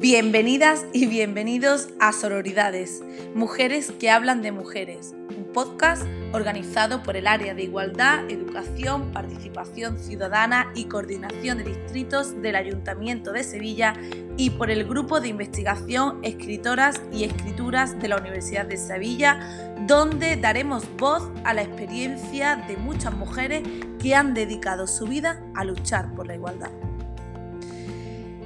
[0.00, 3.02] Bienvenidas y bienvenidos a Sororidades,
[3.34, 9.98] Mujeres que hablan de mujeres, un podcast organizado por el Área de Igualdad, Educación, Participación
[9.98, 13.94] Ciudadana y Coordinación de Distritos del Ayuntamiento de Sevilla
[14.36, 20.36] y por el Grupo de Investigación Escritoras y Escrituras de la Universidad de Sevilla, donde
[20.36, 23.64] daremos voz a la experiencia de muchas mujeres
[24.00, 26.70] que han dedicado su vida a luchar por la igualdad.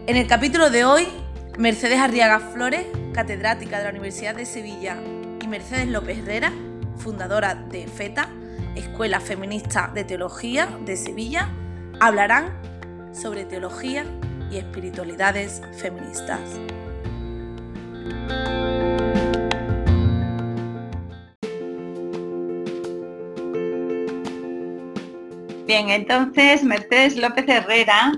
[0.06, 1.06] En el capítulo de hoy,
[1.58, 4.96] Mercedes Arriaga Flores, catedrática de la Universidad de Sevilla,
[5.42, 6.50] y Mercedes López Herrera,
[6.96, 8.28] fundadora de FETA,
[8.74, 11.50] Escuela Feminista de Teología de Sevilla,
[12.00, 12.58] hablarán
[13.12, 14.06] sobre teología
[14.50, 16.40] y espiritualidades feministas.
[25.66, 28.12] Bien, entonces Mercedes López Herrera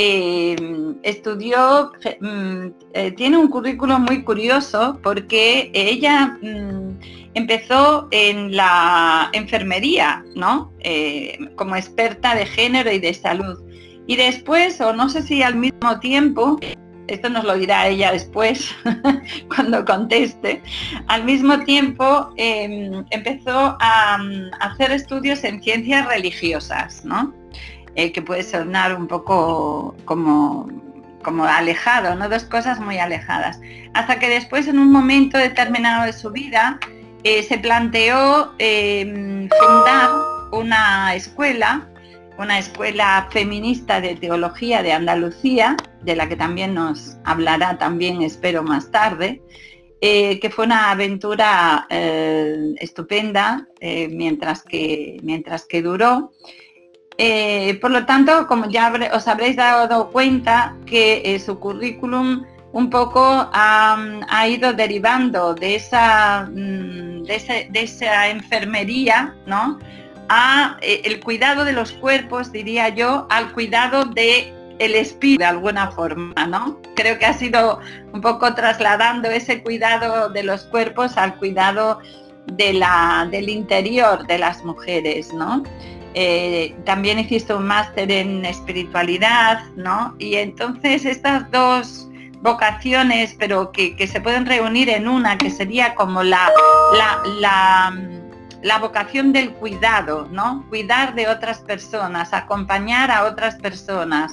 [0.00, 0.54] eh,
[1.02, 7.00] estudió, mm, eh, tiene un currículo muy curioso porque ella mm,
[7.34, 10.72] empezó en la enfermería, ¿no?
[10.78, 13.58] Eh, como experta de género y de salud.
[14.06, 16.60] Y después, o no sé si al mismo tiempo,
[17.08, 18.70] esto nos lo dirá ella después,
[19.56, 20.62] cuando conteste,
[21.08, 27.34] al mismo tiempo em, empezó a, mm, hacer estudios en ciencias religiosas, ¿no?
[27.98, 30.68] Eh, que puede sonar un poco como,
[31.24, 32.28] como alejado, ¿no?
[32.28, 33.60] Dos cosas muy alejadas.
[33.92, 36.78] Hasta que después, en un momento determinado de su vida,
[37.24, 40.10] eh, se planteó em, fundar
[40.52, 41.88] una escuela,
[42.38, 48.62] una escuela feminista de teología de Andalucía, de la que también nos hablará también, espero,
[48.62, 49.42] más tarde,
[50.00, 51.88] eh, que fue una aventura
[52.78, 56.30] estupenda mientras, que, mientras que duró.
[57.20, 62.90] Eh, por lo tanto, como ya os habréis dado cuenta que eh, su currículum un
[62.90, 67.24] poco ha, ido derivando de esa, mm,
[68.30, 69.80] enfermería, ¿no?
[70.28, 75.90] A eh, el cuidado de los cuerpos, diría yo, al cuidado de espíritu de alguna
[75.90, 76.80] forma, ¿no?
[76.94, 77.80] Creo que ha sido
[78.12, 81.98] un poco trasladando ese cuidado de los cuerpos al cuidado
[82.46, 85.64] del interior de las mujeres, ¿no?
[86.14, 90.14] Eh, también hiciste un máster en espiritualidad, ¿no?
[90.18, 92.08] Y entonces estas dos
[92.40, 96.50] vocaciones, pero que, se pueden reunir en una, que sería como la,
[97.40, 100.64] la, vocación del cuidado, ¿no?
[100.68, 104.32] Cuidar de otras personas, acompañar a otras personas,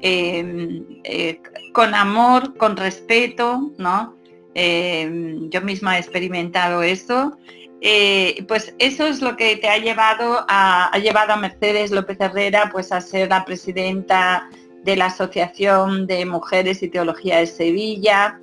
[0.00, 1.40] em, eh,
[1.72, 4.14] con amor, con respeto, ¿no?
[4.54, 7.36] Em, yo misma he experimentado eso
[7.80, 12.18] eh, pues eso es lo que te ha llevado a, ha llevado a Mercedes López
[12.20, 14.48] Herrera pues a ser la presidenta
[14.82, 18.40] de la Asociación de Mujeres y Teología de Sevilla,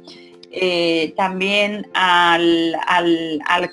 [0.51, 2.77] eh, también al,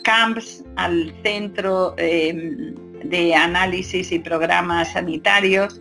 [0.03, 2.75] CAMPS, al Centro em,
[3.05, 5.81] de Análisis y Programas Sanitarios.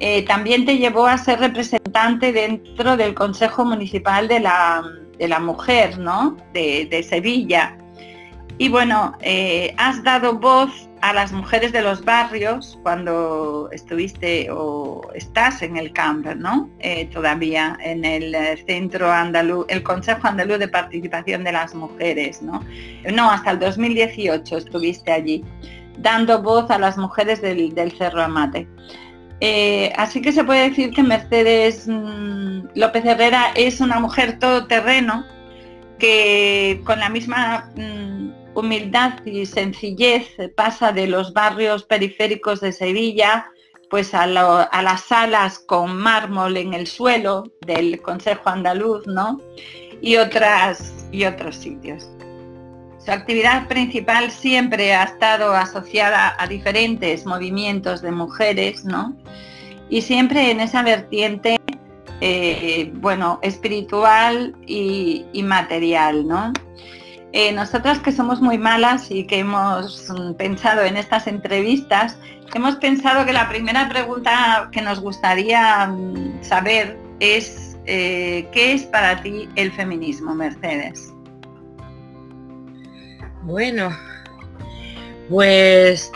[0.00, 6.36] Eh, también te llevó a ser representante dentro del Consejo Municipal de la, Mujer ¿no?
[6.52, 7.76] de Sevilla.
[8.60, 15.00] Y bueno, eh, has dado voz a las mujeres de los barrios cuando estuviste o
[15.14, 16.68] estás en el camp, ¿no?
[16.80, 22.42] Eh, todavía en el eh, centro andaluz, el Consejo Andaluz de Participación de las Mujeres,
[22.42, 22.64] ¿no?
[23.14, 25.44] No, hasta el 2018 estuviste allí,
[25.98, 28.66] dando voz a las mujeres del, Cerro Amate.
[29.96, 35.24] así que se puede decir que Mercedes mm, López Herrera es una mujer todoterreno
[36.00, 43.50] que con la misma mm, humildad y sencillez pasa de los barrios periféricos de Sevilla
[43.90, 49.40] pues a, las salas con mármol en el suelo del Consejo Andaluz, ¿no?
[50.00, 52.10] Y, otras, y otros sitios.
[53.04, 59.16] Su actividad principal siempre ha estado asociada a diferentes movimientos de mujeres, ¿no?
[59.88, 61.56] Y siempre en esa vertiente,
[62.20, 66.52] eh, bueno, espiritual y, y material, ¿no?
[67.32, 72.18] Eh, nosotras que somos muy malas y que hemos pensado en estas entrevistas,
[72.54, 78.82] hemos pensado que la primera pregunta que nos gustaría mm, saber es eh, ¿qué es
[78.84, 81.12] para ti el feminismo, Mercedes?
[83.42, 83.90] Bueno,
[85.30, 86.12] pues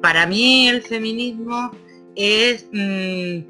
[0.00, 1.72] para mí el feminismo
[2.16, 3.40] es, mm,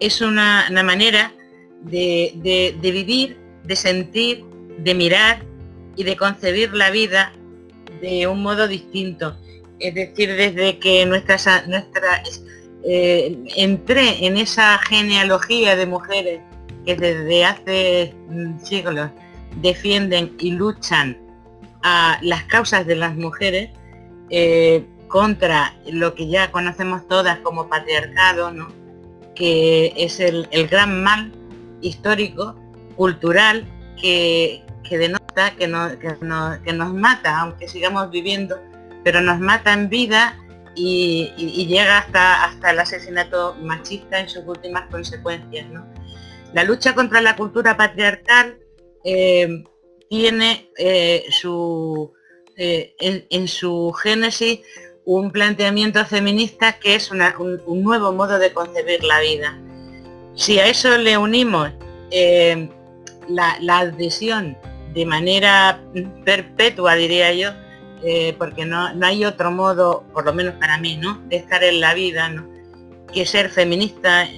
[0.00, 1.32] es una, manera
[1.82, 4.44] de, vivir, de sentir,
[4.78, 5.44] de mirar
[5.96, 7.32] y de concebir la vida
[8.00, 9.36] de un modo distinto.
[9.78, 12.22] Es decir, desde que nuestra, nuestra
[12.84, 16.40] eh, entré en esa genealogía de mujeres
[16.86, 19.10] que desde hace mm, siglos
[19.60, 21.18] defienden y luchan
[21.82, 23.70] a las causas de las mujeres
[24.30, 28.52] eh, contra lo que ya conocemos todas como patriarcado,
[29.34, 31.32] que es el, gran mal
[31.80, 32.54] histórico,
[32.96, 33.66] cultural,
[34.00, 38.60] que, denota, que, nos mata, aunque sigamos viviendo,
[39.04, 40.36] pero nos mata en vida
[40.74, 45.66] y, llega hasta, hasta el asesinato machista en sus últimas consecuencias.
[46.52, 48.58] La lucha contra la cultura patriarcal
[49.04, 49.64] eh,
[50.08, 52.12] tiene eh, su,
[52.56, 54.60] eh, en, su génesis
[55.08, 57.22] un planteamiento feminista que es un,
[57.82, 59.58] nuevo modo de concebir la vida.
[60.34, 61.70] Si a eso le unimos
[63.26, 64.54] la, adhesión
[64.92, 65.80] de manera
[66.26, 67.52] perpetua, diría yo,
[68.36, 71.18] porque no, hay otro modo, por lo menos para mí, ¿no?
[71.30, 72.30] de estar en la vida,
[73.10, 74.28] que ser feminista,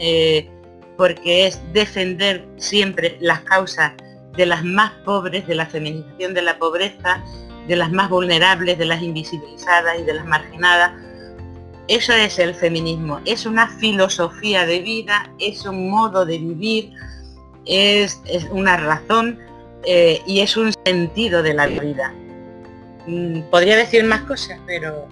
[0.96, 3.94] porque es defender siempre las causas
[4.36, 7.24] de las más pobres, de la feminización de la pobreza,
[7.68, 10.92] de las más vulnerables, de las invisibilizadas y de las marginadas.
[11.88, 16.92] Eso es el feminismo, es una filosofía de vida, es un modo de vivir,
[17.66, 18.20] es,
[18.50, 19.38] una razón
[19.84, 22.14] eh, y es un sentido de la vida.
[23.06, 25.08] Mm, podría decir más cosas, pero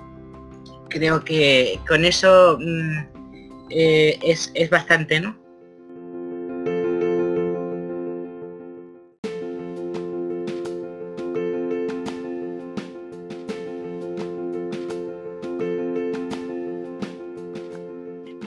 [0.89, 2.99] creo que con eso mm,
[3.71, 5.37] eh, es, es bastante, ¿no?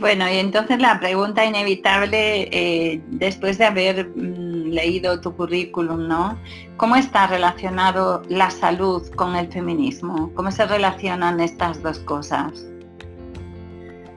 [0.01, 6.39] Bueno, y entonces la pregunta inevitable, eh, después de haber mm, leído tu currículum, ¿no?
[6.75, 10.31] ¿Cómo está relacionado la salud con el feminismo?
[10.33, 12.65] ¿Cómo se relacionan estas dos cosas?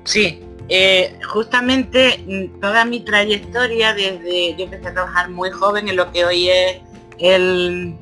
[0.05, 0.41] Sí,
[0.71, 6.11] eh, justamente mm, toda mi trayectoria desde, yo empecé a trabajar muy joven en lo
[6.13, 6.79] que hoy es
[7.19, 7.95] el,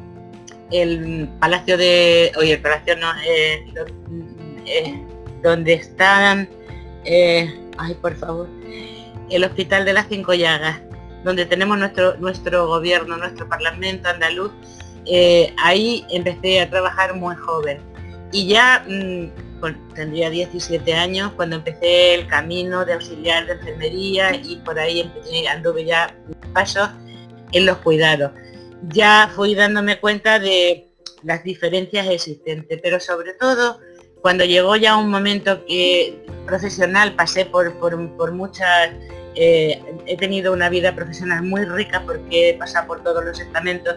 [0.71, 2.95] el Palacio de, oye, el Palacio
[4.67, 5.05] eh,
[5.43, 6.49] donde están
[7.79, 8.49] ay, por favor,
[9.31, 10.81] el Hospital de las Cinco Llagas,
[11.25, 14.53] donde tenemos nuestro, nuestro gobierno, nuestro Parlamento andaluz,
[15.07, 17.81] eh, ahí empecé a trabajar muy joven.
[18.33, 19.63] Y ya mm,
[19.95, 25.11] tendría 17 años cuando empecé el camino de auxiliar de enfermería y por ahí
[25.49, 26.15] anduve ya
[26.53, 26.89] pasos
[27.53, 28.33] en los cuidados.
[28.89, 30.89] Ya fui dándome cuenta de
[31.23, 33.79] las diferencias existentes, pero sobre todo
[34.23, 38.91] cuando llegó ya un momento que profesional pasé por, por, muchas,
[39.35, 43.97] eh, he tenido una vida profesional muy rica porque he pasado por todos los estamentos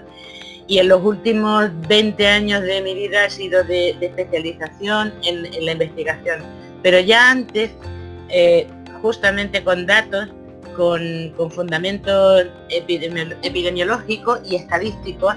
[0.67, 5.73] y en los últimos 20 años de mi vida ha sido de, especialización en, la
[5.73, 6.41] investigación.
[6.81, 7.71] Pero ya antes,
[8.29, 8.67] eh,
[9.01, 10.29] justamente con datos,
[10.75, 15.35] con, con fundamentos epidemiológicos y estadísticos,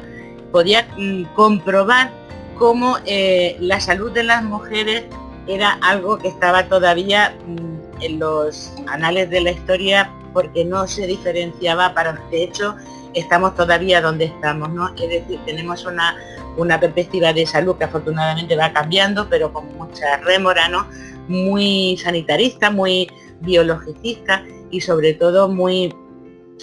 [0.50, 2.10] podía mm, comprobar
[2.58, 5.04] cómo eh, la salud de las mujeres
[5.46, 11.06] era algo que estaba todavía mm, en los anales de la historia porque no se
[11.06, 12.76] diferenciaba para de hecho
[13.14, 16.16] estamos todavía donde estamos no es decir tenemos una
[16.56, 20.86] una perspectiva de salud que afortunadamente va cambiando pero con mucha rémora no
[21.28, 23.08] muy sanitarista muy
[23.40, 25.94] biologicista y sobre todo muy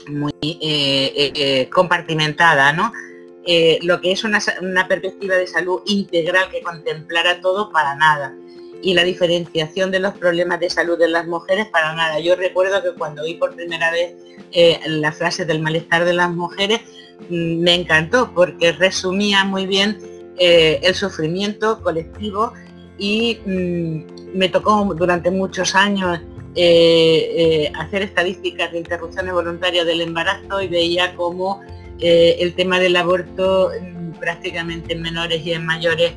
[0.08, 2.92] muy eh, eh, compartimentada no
[3.48, 4.40] eh, lo que es una,
[4.88, 8.34] perspectiva de salud integral que contemplara todo para nada.
[8.82, 12.20] Y la diferenciación de los problemas de salud de las mujeres para nada.
[12.20, 14.16] Yo recuerdo que cuando oí por primera vez
[14.52, 16.82] eh, la frase del malestar de las mujeres,
[17.30, 19.98] mm, me encantó porque resumía muy bien
[20.38, 22.52] eh, el sufrimiento colectivo
[22.98, 26.20] y mm, me tocó durante muchos años
[27.78, 31.62] hacer estadísticas de interrupciones voluntarias del embarazo y veía cómo
[32.00, 33.72] eh, el tema del aborto
[34.20, 36.14] prácticamente en menores y en mayores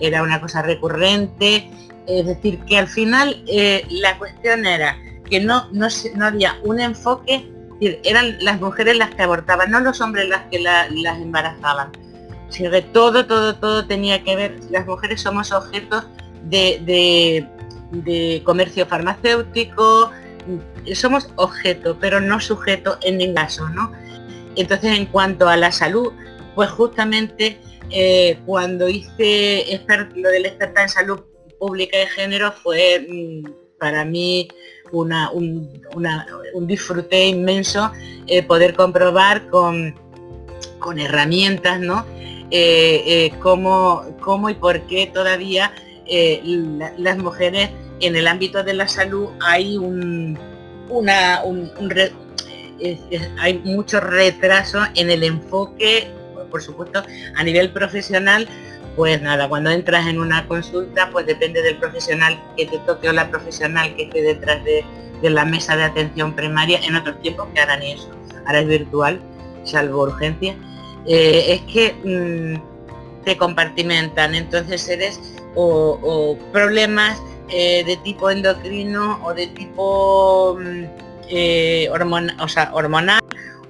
[0.00, 1.70] era una cosa recurrente,
[2.06, 5.88] es decir, que al final eh, la cuestión era que no, no,
[6.20, 7.48] había un enfoque,
[7.80, 11.92] eran las mujeres las que abortaban, no los hombres las que las embarazaban.
[12.48, 16.04] Sino que todo, todo, todo tenía que ver, las mujeres somos objetos
[16.42, 17.46] de,
[17.92, 20.10] de comercio farmacéutico,
[20.94, 23.92] somos objeto, pero no sujeto en ningún caso, ¿no?
[24.56, 26.12] Entonces, en cuanto a la salud,
[26.54, 27.58] pues justamente
[27.90, 29.80] eh, cuando hice
[30.14, 31.20] lo del experta en salud
[31.58, 34.48] pública de género fue mm, para mí
[34.92, 35.80] una, un,
[36.66, 37.90] disfrute inmenso
[38.26, 39.94] eh, poder comprobar con,
[40.98, 42.04] herramientas, ¿no?
[42.50, 45.72] Eh, cómo, y por qué todavía
[46.98, 50.36] las mujeres en el ámbito de la salud hay un,
[50.88, 51.42] una,
[53.38, 56.10] hay mucho retraso en el enfoque,
[56.50, 57.02] por supuesto,
[57.36, 58.48] a nivel profesional,
[58.96, 63.12] pues nada, cuando entras en una consulta, pues depende del profesional que te toque o
[63.12, 64.84] la profesional que esté detrás de,
[65.22, 68.10] la mesa de atención primaria, en otros tiempos que ni eso,
[68.46, 69.20] ahora es virtual,
[69.64, 70.56] salvo urgencia,
[71.06, 75.20] eh, es que mm, te compartimentan, entonces eres
[75.54, 81.88] o, problemas eh, de tipo endocrino o de tipo mm, eh,
[82.40, 83.20] o sea, hormonal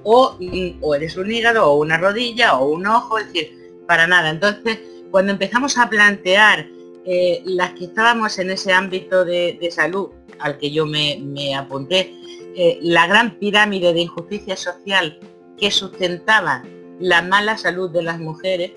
[0.03, 0.37] o,
[0.81, 4.31] o eres un hígado o una rodilla o un ojo, es decir, para nada.
[4.31, 4.79] Entonces,
[5.11, 6.67] cuando empezamos a plantear
[7.05, 12.13] eh, las que estábamos en ese ámbito de, salud al que yo me, apunté,
[12.55, 15.19] eh, la gran pirámide de injusticia social
[15.57, 16.63] que sustentaba
[16.99, 18.71] la mala salud de las mujeres,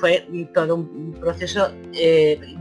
[0.00, 1.70] fue todo un proceso,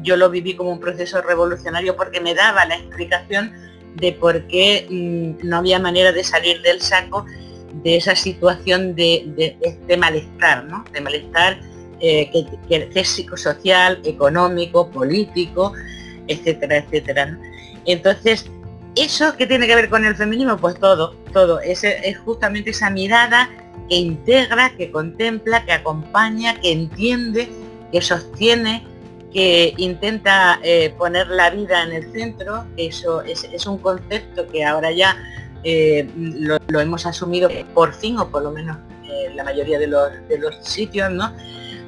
[0.02, 3.54] yo lo viví como un proceso revolucionario porque me daba la explicación
[3.96, 7.26] de por qué mm, no había manera de salir del saco
[7.84, 10.86] de esa situación de, este malestar, ¿no?
[10.92, 11.60] De malestar
[12.00, 15.74] eh, que, es psicosocial, económico, político,
[16.28, 17.40] etcétera, etcétera.
[17.86, 18.46] Entonces,
[18.96, 20.58] ¿eso qué tiene que ver con el feminismo?
[20.58, 21.60] Pues todo, todo.
[21.60, 21.84] Es
[22.24, 23.50] justamente esa mirada
[23.90, 27.50] que integra, que contempla, que acompaña, que entiende,
[27.92, 28.86] que sostiene,
[29.34, 34.92] que intenta eh, poner la vida en el centro, eso es, un concepto que ahora
[34.92, 35.18] ya
[35.64, 39.88] eh, lo, hemos asumido por fin, o por lo menos en eh, la mayoría de
[39.88, 40.12] los,
[40.62, 41.34] sitios, ¿no?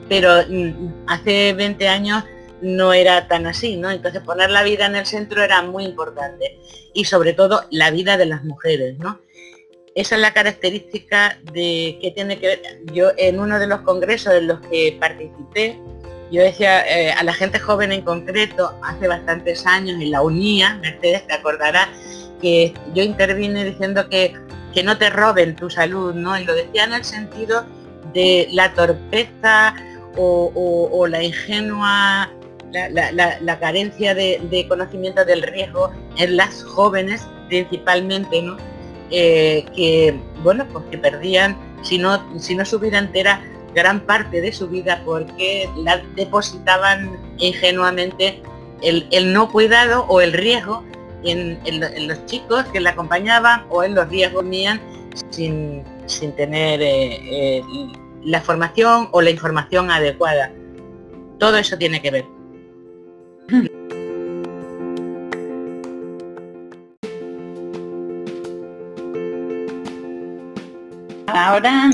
[0.10, 2.24] Pero mm, hace 20 años
[2.62, 3.92] no era tan así, ¿no?
[3.92, 6.58] Entonces poner la vida en el centro era muy importante
[6.94, 9.20] y sobre todo la vida de las mujeres, ¿no?
[9.94, 12.62] Esa es la característica de que tiene que ver,
[12.92, 15.80] yo en uno de los congresos en los que participé,
[16.36, 20.78] yo decía eh, a la gente joven en concreto, hace bastantes años en la UNIA,
[20.82, 21.88] Mercedes te acordará
[22.42, 24.36] que yo intervine diciendo que,
[24.74, 26.38] que no te roben tu salud, ¿no?
[26.38, 27.66] Y lo decía en el sentido
[28.14, 29.76] de la torpeza
[30.18, 32.30] o, la ingenua,
[32.72, 38.58] la, carencia de, conocimiento del riesgo en las jóvenes principalmente, ¿no?
[39.10, 43.42] Eh, que, bueno, pues que perdían, si no, si no su vida entera,
[43.76, 48.42] gran parte de su vida porque la depositaban ingenuamente
[48.82, 50.84] el, no cuidado o el riesgo
[51.24, 51.60] en,
[52.08, 54.80] los chicos que la acompañaban o en los riesgos mían
[55.30, 55.84] sin,
[56.38, 57.62] tener eh, eh,
[58.24, 60.52] la formación o la información adecuada.
[61.38, 62.26] Todo eso tiene que ver.
[71.28, 71.90] Ahora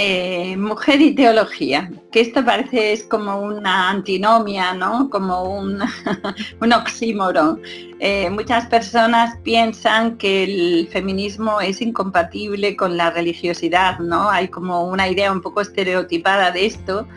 [0.00, 5.10] eh, mujer y teología, que esto parece es como una antinomia, ¿no?
[5.10, 5.80] Como un,
[6.60, 7.60] un oxímoron.
[7.98, 14.30] Eh, muchas personas piensan que el feminismo es incompatible con la religiosidad, ¿no?
[14.30, 17.08] Hay como una idea un poco estereotipada de esto.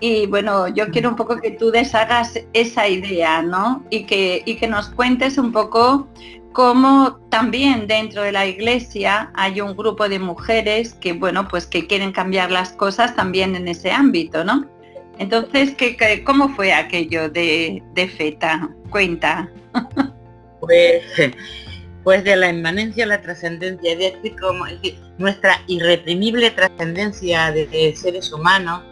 [0.00, 3.84] Y bueno, yo quiero un poco que tú deshagas esa idea, ¿no?
[3.90, 6.08] Y que, y que nos cuentes un poco
[6.54, 11.88] como también dentro de la iglesia hay un grupo de mujeres que, bueno, pues que
[11.88, 14.64] quieren cambiar las cosas también en ese ámbito, ¿no?
[15.18, 17.82] Entonces, ¿qué, cómo fue aquello de,
[18.16, 18.70] FETA?
[18.88, 19.50] Cuenta.
[20.60, 21.02] Pues,
[22.04, 24.64] pues de la inmanencia a la trascendencia, es decir, como
[25.18, 28.82] nuestra irreprimible trascendencia de, seres humanos,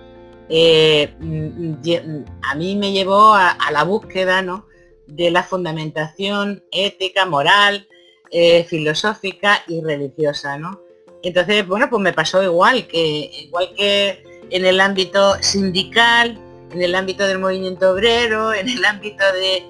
[0.49, 4.67] eh, mm, mm, a mí me llevó a la búsqueda, ¿no?
[5.07, 7.87] De la fundamentación ética, moral,
[8.31, 10.81] eh, filosófica y religiosa, ¿no?
[11.23, 16.39] Entonces, bueno, pues me pasó igual que igual que en el ámbito sindical,
[16.73, 19.63] en el ámbito del movimiento obrero, en el ámbito de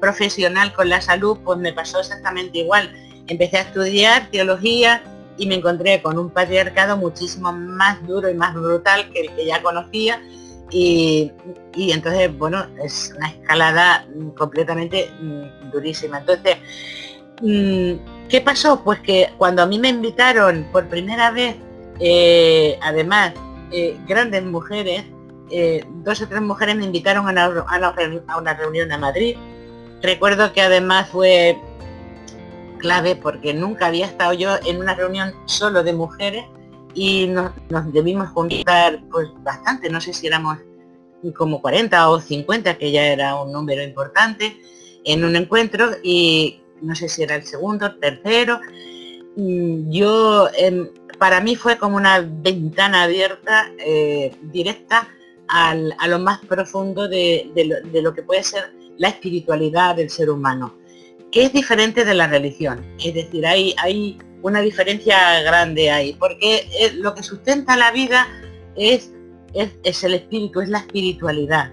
[0.00, 2.92] profesional con la salud, pues me pasó exactamente igual.
[3.26, 5.02] Empecé a estudiar teología
[5.36, 9.46] y me encontré con un patriarcado muchísimo más duro y más brutal que el que
[9.46, 10.22] ya conocía
[10.70, 11.32] y,
[11.74, 16.18] entonces, bueno, es una escalada completamente mm, durísima.
[16.18, 16.56] Entonces,
[17.42, 18.82] mm, ¿qué pasó?
[18.82, 21.56] Pues que cuando a mí me invitaron por primera vez,
[21.98, 23.34] eh, además,
[23.72, 25.04] eh, grandes mujeres,
[25.50, 27.48] eh, dos o tres mujeres me invitaron a
[28.38, 29.36] una, reunión a Madrid.
[30.02, 31.58] Recuerdo que además fue
[32.78, 36.44] clave porque nunca había estado yo en una reunión solo de mujeres
[36.94, 37.52] y nos,
[37.92, 40.58] debimos juntar pues bastante, no sé si éramos
[41.36, 44.60] como 40 o 50, que ya era un número importante,
[45.04, 48.60] en un encuentro y no sé si era el segundo, tercero.
[49.36, 55.08] Mm, yo, em, para mí fue como una ventana abierta, eh, directa
[55.52, 55.74] a
[56.06, 57.50] lo más profundo de,
[57.92, 60.76] lo, que puede ser la espiritualidad del ser humano,
[61.32, 62.86] que es diferente de la religión.
[63.02, 68.26] Es decir, hay, hay una diferencia grande ahí, porque lo que sustenta la vida
[68.76, 69.12] es,
[69.54, 71.72] es, el espíritu, es la espiritualidad.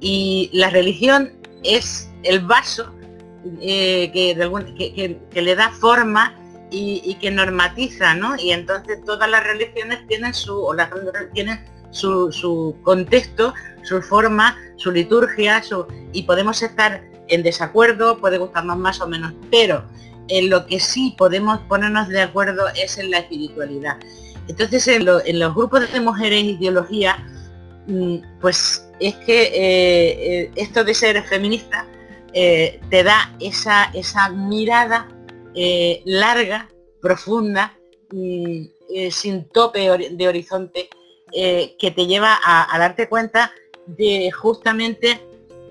[0.00, 2.92] Y la religión es el vaso
[3.60, 6.34] eh, que, le da forma
[6.70, 8.36] y, que normatiza, ¿no?
[8.36, 10.90] Y entonces todas las religiones tienen su, o las
[11.32, 18.76] tienen su, contexto, su forma, su liturgia, su, y podemos estar en desacuerdo, puede gustarnos
[18.78, 19.84] más o menos, pero
[20.28, 23.98] en lo que sí podemos ponernos de acuerdo es en la espiritualidad.
[24.48, 27.18] Entonces en, los grupos de mujeres ideología,
[27.86, 31.86] mm, pues es que eh, eh, esto de ser feminista
[32.32, 35.08] eh, te da esa, esa mirada
[36.04, 36.68] larga,
[37.00, 37.76] profunda,
[38.10, 38.62] mm,
[39.10, 40.88] sin tope de horizonte,
[41.32, 43.52] que te lleva a, darte cuenta
[43.86, 45.20] de justamente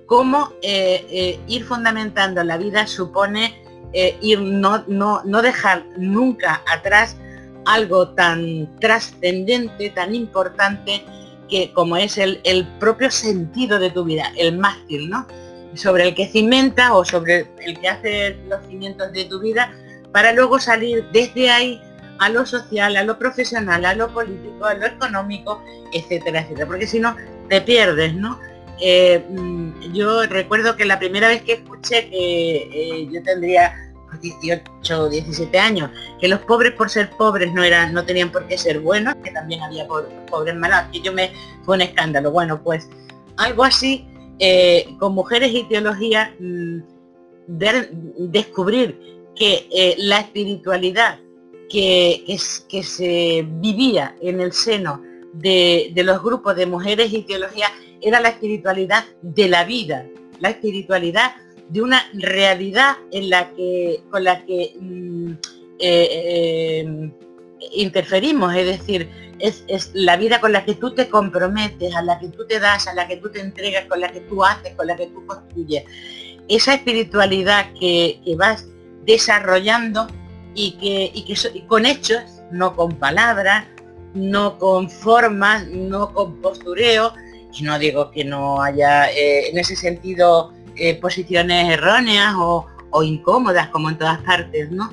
[0.08, 3.60] cómo ir fundamentando la vida supone
[3.93, 7.17] ir no, no, no dejar nunca atrás
[7.65, 11.03] algo tan trascendente, tan importante,
[11.50, 15.27] que como es el, propio sentido de tu vida, el mástil, ¿no?
[15.75, 19.74] Sobre el que cimenta o sobre el que hace los cimientos de tu vida,
[20.12, 21.81] para luego salir desde ahí
[22.19, 25.62] a lo social, a lo profesional, a lo político, a lo económico,
[25.93, 26.67] etcétera, etcétera.
[26.67, 27.15] Porque si no,
[27.50, 28.39] te pierdes, ¿no?
[28.81, 33.75] Eh, mm, yo recuerdo que la primera vez que escuché que eh, yo tendría
[34.19, 38.47] 18 o 17 años, que los pobres por ser pobres no eran, no tenían por
[38.47, 41.31] qué ser buenos, que también había pobres malos, que yo me
[41.63, 42.31] fue un escándalo.
[42.31, 42.89] Bueno, pues
[43.38, 44.07] algo así,
[44.39, 46.79] eh, con mujeres y teología, mm,
[47.47, 49.00] descubrir
[49.35, 51.19] que la espiritualidad
[51.69, 52.23] que,
[52.69, 55.01] que, se vivía en el seno
[55.33, 57.67] de, de los grupos de mujeres y teología
[58.01, 60.05] era la espiritualidad de la vida,
[60.39, 61.33] la espiritualidad
[61.70, 65.31] de una realidad en la que, con la que mm,
[65.79, 67.11] eh, eh,
[67.74, 69.09] interferimos, es decir,
[69.40, 72.87] es, la vida con la que tú te comprometes, a la que tú te das,
[72.87, 75.25] a la que tú te entregas, con la que tú haces, con la que tú
[75.25, 75.83] construyes.
[76.48, 78.68] Esa espiritualidad que, vas
[79.05, 80.07] desarrollando
[80.53, 83.66] y que, y con hechos, no con palabras,
[84.14, 89.75] no con formas, no con postureo, y no digo que no haya eh, en ese
[89.75, 92.68] sentido eh, posiciones erróneas o,
[93.03, 94.92] incómodas como en todas partes, ¿no?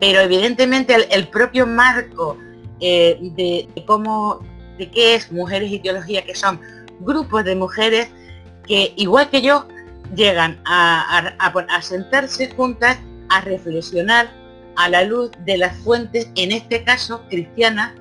[0.00, 2.36] Pero evidentemente el, propio marco
[2.78, 4.40] eh, de, cómo,
[4.76, 6.60] de qué es mujeres y teología, que son
[7.00, 8.08] grupos de mujeres
[8.66, 9.66] que igual que yo
[10.14, 11.32] llegan a,
[11.80, 12.98] sentarse juntas
[13.30, 14.30] a reflexionar
[14.76, 17.94] a la luz de las fuentes, en este caso cristianas,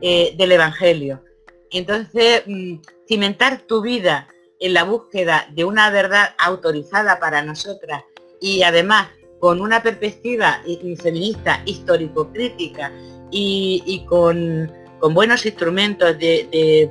[0.00, 1.22] del Evangelio.
[1.70, 4.28] Entonces, mm, cimentar tu vida
[4.60, 8.02] en la búsqueda de una verdad autorizada para nosotras
[8.40, 9.08] y además
[9.40, 10.60] con una perspectiva
[11.02, 12.90] feminista histórico-crítica
[13.30, 14.72] y, con,
[15.12, 16.90] buenos instrumentos de,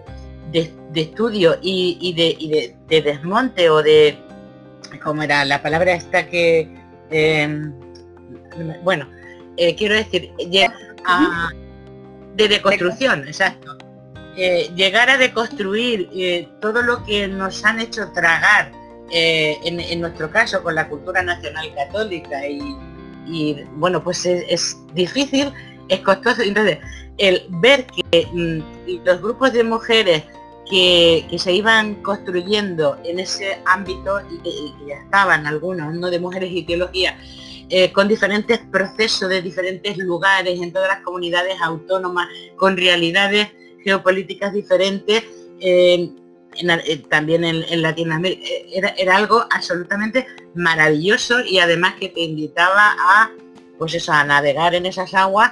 [0.93, 4.19] estudio y, de, desmonte o de,
[5.03, 6.69] ¿cómo era la palabra esta que,
[7.09, 7.73] em,
[8.83, 9.09] bueno,
[9.57, 10.31] eh, quiero decir,
[12.35, 13.77] de deconstrucción, exacto.
[14.35, 18.71] Eh, llegar a deconstruir eh, todo lo que nos han hecho tragar,
[19.11, 25.53] eh, en, nuestro caso con la cultura nacional católica y, bueno, pues es, difícil,
[25.87, 26.41] es costoso.
[26.41, 26.79] Entonces,
[27.19, 30.23] el ver que mm, los grupos de mujeres
[30.67, 36.09] que, se iban construyendo en ese ámbito y que, ya estaban algunos, ¿no?
[36.09, 37.15] de mujeres y teología,
[37.93, 43.47] con diferentes procesos de diferentes lugares en todas las comunidades autónomas, con realidades
[43.83, 45.23] geopolíticas diferentes,
[45.59, 46.11] eh,
[47.09, 48.45] también en, Latinoamérica.
[48.45, 53.31] Eh, era, algo absolutamente maravilloso y además que te invitaba a,
[53.77, 55.51] pues eso, a navegar en esas aguas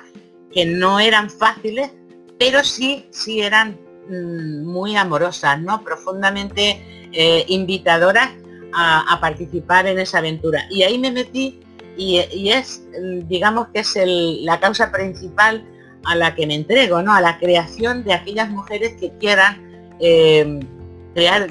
[0.54, 1.92] que no eran fáciles,
[2.38, 5.84] pero sí, sí eran mm, muy amorosas, ¿no?
[5.84, 8.30] Profundamente eh, invitadoras
[8.74, 10.66] a, participar en esa aventura.
[10.70, 11.60] Y ahí me metí
[11.98, 15.66] y, es, mm, digamos que es la causa principal
[16.06, 17.14] a la que me entrego, ¿no?
[17.14, 20.60] A la creación de aquellas mujeres que quieran eh,
[21.16, 21.48] eh,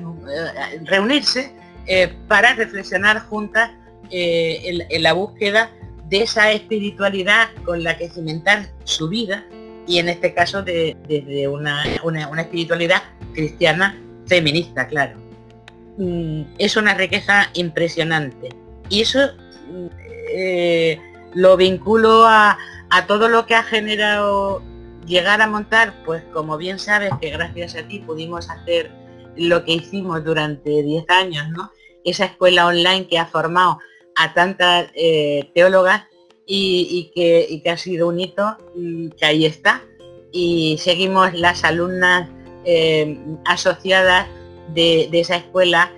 [0.85, 1.53] reunirse
[1.87, 3.71] eh, para reflexionar juntas
[4.13, 5.71] en, la búsqueda
[6.09, 9.45] de esa espiritualidad con la que cimentar su vida
[9.87, 13.03] y en este caso desde una, una, espiritualidad
[13.35, 15.17] cristiana feminista, claro.
[15.97, 18.49] Mm, es una riqueza impresionante
[18.89, 19.21] y eso
[19.69, 19.87] mm,
[21.35, 22.59] lo vinculo a,
[22.91, 24.63] a todo lo que ha generado
[25.07, 28.91] llegar a montar, pues como bien sabes que gracias a ti pudimos hacer
[29.37, 31.71] lo que hicimos durante 10 años, ¿no?
[32.05, 33.79] Esa escuela online que ha formado
[34.17, 36.05] a tantas eh, teólogas
[36.47, 39.83] y, que, ha sido un hito, mm, que ahí está.
[40.33, 42.29] Y seguimos las alumnas
[42.65, 44.27] eh, asociadas
[44.75, 45.93] de, esa escuela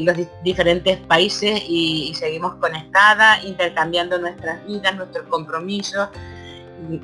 [0.00, 6.08] los diferentes países y, seguimos conectadas, intercambiando nuestras vidas, nuestros compromisos.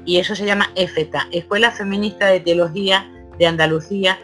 [0.05, 4.19] Y eso se llama EFETA, Escuela Feminista de Teología de Andalucía,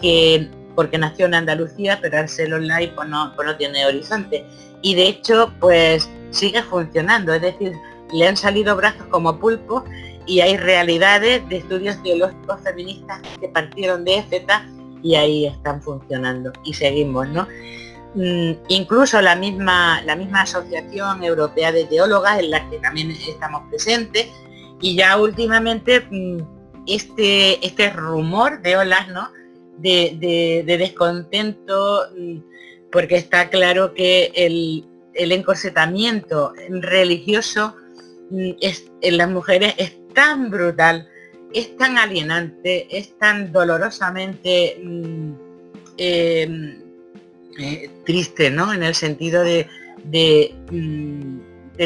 [0.00, 4.44] que porque nació en Andalucía, pero al ser online pues no, pues no tiene horizonte.
[4.80, 7.72] Y de hecho, pues sigue funcionando, es decir,
[8.12, 9.84] le han salido brazos como pulpo
[10.26, 14.66] y hay realidades de estudios teológicos feministas que partieron de EFETA
[15.02, 17.46] y ahí están funcionando y seguimos, ¿no?
[18.18, 23.62] Mm, incluso la misma, la misma Asociación Europea de Teólogas en la que también estamos
[23.70, 24.26] presentes
[24.80, 26.38] y ya últimamente mm,
[26.88, 29.30] este, este rumor de olas, ¿no?
[29.76, 32.38] De, descontento, mm,
[32.90, 37.76] porque está claro que el, el encorsetamiento religioso
[38.32, 41.08] en las mujeres es tan brutal,
[41.54, 44.82] es tan alienante, es tan dolorosamente
[45.96, 46.87] em,
[47.58, 48.72] eh, triste, ¿no?
[48.72, 49.66] En el sentido de,
[50.04, 51.38] de, mm,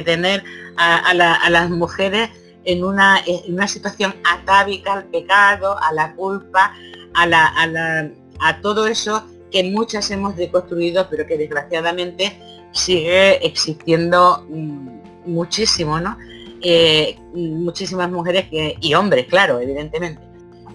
[0.05, 0.45] tener
[0.77, 2.31] a, las mujeres
[2.65, 6.75] en una, una, situación atávica al pecado, a la culpa,
[7.15, 12.39] a, la, a, todo eso que muchas hemos deconstruido, pero que desgraciadamente
[12.73, 14.89] sigue existiendo mm,
[15.27, 16.17] muchísimo, ¿no?
[16.63, 20.23] Eh, muchísimas mujeres que, y hombres, claro, evidentemente,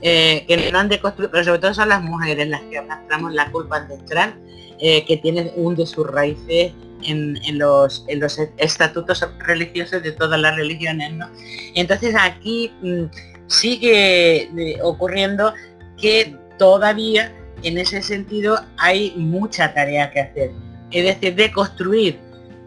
[0.01, 3.33] eh, que no han de construir, pero sobre todo son las mujeres las que arrastramos
[3.33, 4.35] la culpa ancestral,
[4.79, 8.05] eh, que tienen un de sus raíces en, los,
[8.57, 11.13] estatutos religiosos de todas las religiones.
[11.13, 11.27] ¿no?
[11.75, 13.05] Entonces aquí mm,
[13.47, 15.53] sigue ocurriendo
[15.97, 17.33] que todavía
[17.63, 20.51] en ese sentido hay mucha tarea que hacer.
[20.91, 22.19] Es decir, de construir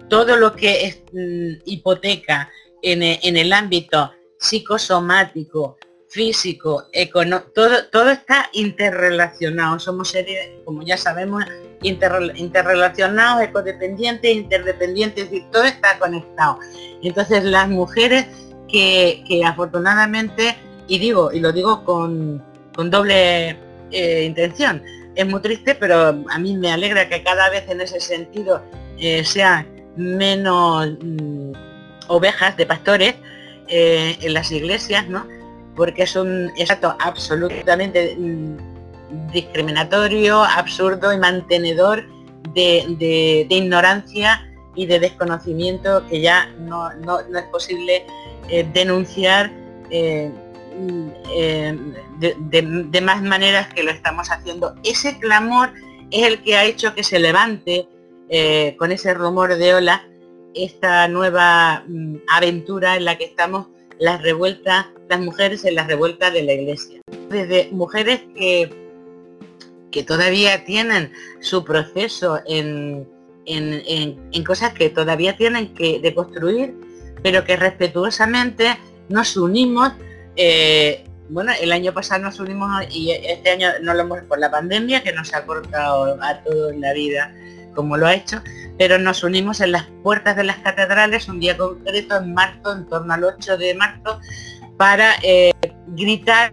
[0.09, 2.51] todo lo que mm, hipoteca
[2.83, 3.03] en,
[3.37, 5.79] el ámbito psicosomático,
[6.11, 9.79] físico, económico, todo, todo está interrelacionado.
[9.79, 11.45] Somos seres, como ya sabemos,
[11.83, 16.59] interrelacionados, ecodependientes, interdependientes, y todo está conectado.
[17.03, 18.27] Entonces las mujeres
[18.69, 20.57] que, afortunadamente,
[20.89, 22.43] y digo, y lo digo con,
[22.91, 23.57] doble
[23.91, 24.83] eh, intención,
[25.15, 28.63] es muy triste, pero a mí me alegra que cada vez en ese sentido
[28.99, 31.53] eh, sea menos mm,
[32.09, 33.15] ovejas de pastores
[33.69, 35.40] eh, en las iglesias, ¿no?
[35.81, 42.05] Porque es un exacto absolutamente mm, discriminatorio, absurdo y mantenedor
[42.53, 48.05] de, ignorancia y de desconocimiento que ya no, es posible
[48.51, 49.51] eh, denunciar
[49.89, 50.31] eh,
[52.19, 52.37] de,
[52.91, 54.75] de, más maneras que lo estamos haciendo.
[54.85, 55.73] Ese clamor
[56.11, 57.89] es el que ha hecho que se levante
[58.77, 60.05] con ese rumor de ola
[60.53, 63.69] esta nueva mm, aventura en la que estamos
[64.01, 67.01] las revueltas, las mujeres en las revueltas de la iglesia.
[67.29, 68.75] Desde mujeres que,
[69.93, 73.07] que todavía tienen su proceso en,
[73.45, 76.75] en, cosas que todavía tienen que deconstruir,
[77.23, 79.93] pero que respetuosamente nos unimos.
[80.35, 84.51] Eh, bueno, el año pasado nos unimos y este año no lo hemos por la
[84.51, 87.33] pandemia que nos ha cortado a todos la vida
[87.81, 88.43] como lo ha hecho,
[88.77, 92.87] pero nos unimos en las puertas de las catedrales un día concreto en marzo, en
[92.87, 94.21] torno al 8 de marzo,
[94.77, 95.51] para eh,
[95.89, 96.53] gritar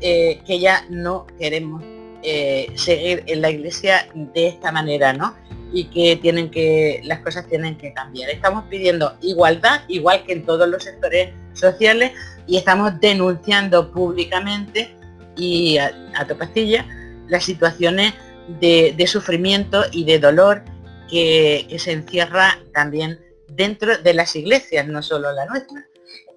[0.00, 1.80] eh, que ya no queremos
[2.24, 5.36] eh, seguir en la iglesia de esta manera, ¿no?
[5.72, 8.30] Y que tienen que, las cosas tienen que cambiar.
[8.30, 12.10] Estamos pidiendo igualdad, igual que en todos los sectores sociales,
[12.48, 14.92] y estamos denunciando públicamente
[15.36, 16.84] y a, a topastilla
[17.28, 18.12] las situaciones
[18.48, 20.62] de sufrimiento y de dolor
[21.08, 25.86] que, se encierra también dentro de las iglesias, no solo la nuestra,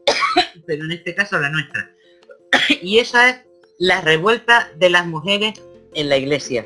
[0.66, 1.92] pero en este caso la nuestra.
[2.82, 3.38] y esa es
[3.80, 5.62] la revuelta de las mujeres
[5.94, 6.66] en la iglesia.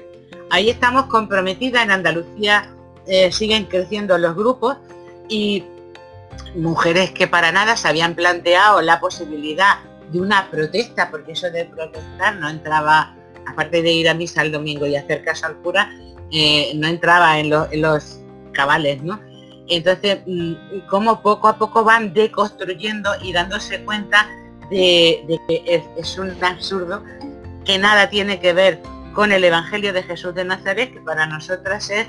[0.49, 2.73] Ahí estamos comprometidas, en Andalucía
[3.07, 4.77] eh, siguen creciendo los grupos
[5.29, 5.63] y
[6.55, 9.79] mujeres que para nada se habían planteado la posibilidad
[10.11, 13.15] de una protesta, porque eso de protestar no entraba,
[13.47, 15.91] aparte de ir a misa el domingo y hacer caso al cura,
[16.31, 18.19] eh, no entraba en, los
[18.53, 19.19] cabales, ¿no?
[19.67, 24.27] Entonces, mm, como poco a poco van deconstruyendo y dándose cuenta
[24.69, 27.03] de, que es, un absurdo
[27.65, 28.81] que nada tiene que ver
[29.13, 32.07] con el Evangelio de Jesús de Nazaret, que para nosotras es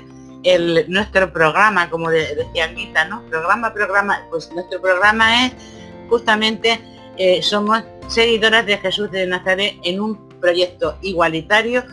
[0.87, 3.21] nuestro programa, como decía Anita, ¿no?
[3.23, 5.53] Programa, programa, pues nuestro programa es
[6.09, 6.79] justamente,
[7.17, 11.83] eh, somos seguidoras de Jesús de Nazaret en un proyecto igualitario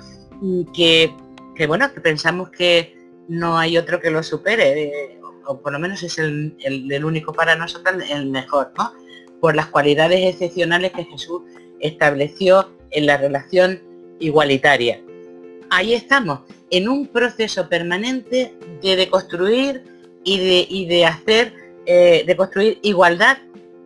[0.74, 1.14] que
[1.60, 2.96] que bueno, que pensamos que
[3.28, 7.34] no hay otro que lo supere, eh, o, por lo menos es el, el, único
[7.34, 8.94] para nosotros el mejor, ¿no?
[9.42, 11.42] Por las cualidades excepcionales que Jesús
[11.80, 13.82] estableció en la relación
[14.20, 15.02] igualitaria.
[15.68, 19.84] Ahí estamos, en un proceso permanente de deconstruir
[20.24, 21.52] y de, y de hacer,
[21.84, 23.36] eh, de construir igualdad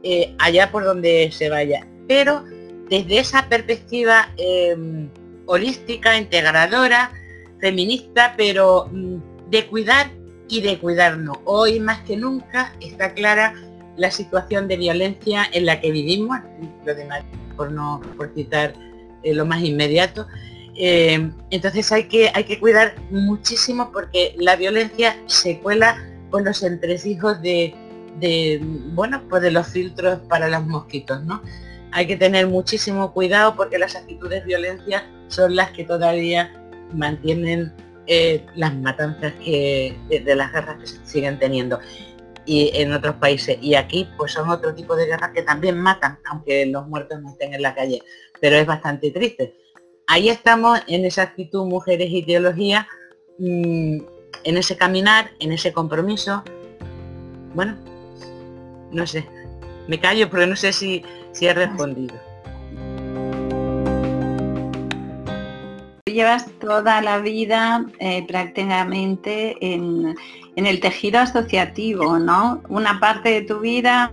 [0.05, 1.88] eh, allá por donde se vaya.
[2.07, 2.44] Pero
[2.88, 5.09] desde esa perspectiva em,
[5.47, 7.12] holística, integradora,
[7.61, 10.11] feminista, pero mm, de cuidar
[10.49, 11.38] y de cuidarnos.
[11.44, 13.55] Hoy más que nunca está clara
[13.97, 16.38] la situación de violencia en la que vivimos,
[16.85, 17.23] lo demás
[17.57, 18.75] por no por citar
[19.23, 20.27] eh, lo más inmediato.
[20.77, 25.97] Em, entonces hay que, hay que cuidar muchísimo porque la violencia se cuela
[26.31, 27.75] con los entresijos de,
[28.18, 28.61] de,
[28.92, 31.40] bueno, pues de los filtros para los mosquitos, ¿no?
[31.96, 36.52] Hay que tener muchísimo cuidado porque las actitudes de violencia son las que todavía
[36.92, 37.72] mantienen
[38.09, 41.78] eh, las matanzas que, de, las guerras que se siguen teniendo
[42.46, 43.59] y en otros países.
[43.62, 47.30] Y aquí pues son otro tipo de guerras que también matan, aunque los muertos no
[47.30, 48.02] estén en la calle.
[48.40, 49.54] Pero es bastante triste.
[50.09, 52.88] Ahí estamos en esa actitud mujeres y teología,
[53.38, 53.98] mm,
[54.42, 56.42] en ese caminar, en ese compromiso.
[57.54, 57.76] Bueno,
[58.90, 59.24] no sé,
[59.87, 61.04] me callo porque no sé si,
[61.35, 62.14] si he respondido.
[66.07, 70.14] Llevas toda la vida eh, prácticamente en,
[70.55, 72.62] el tejido asociativo, ¿no?
[72.68, 74.12] Una parte de tu vida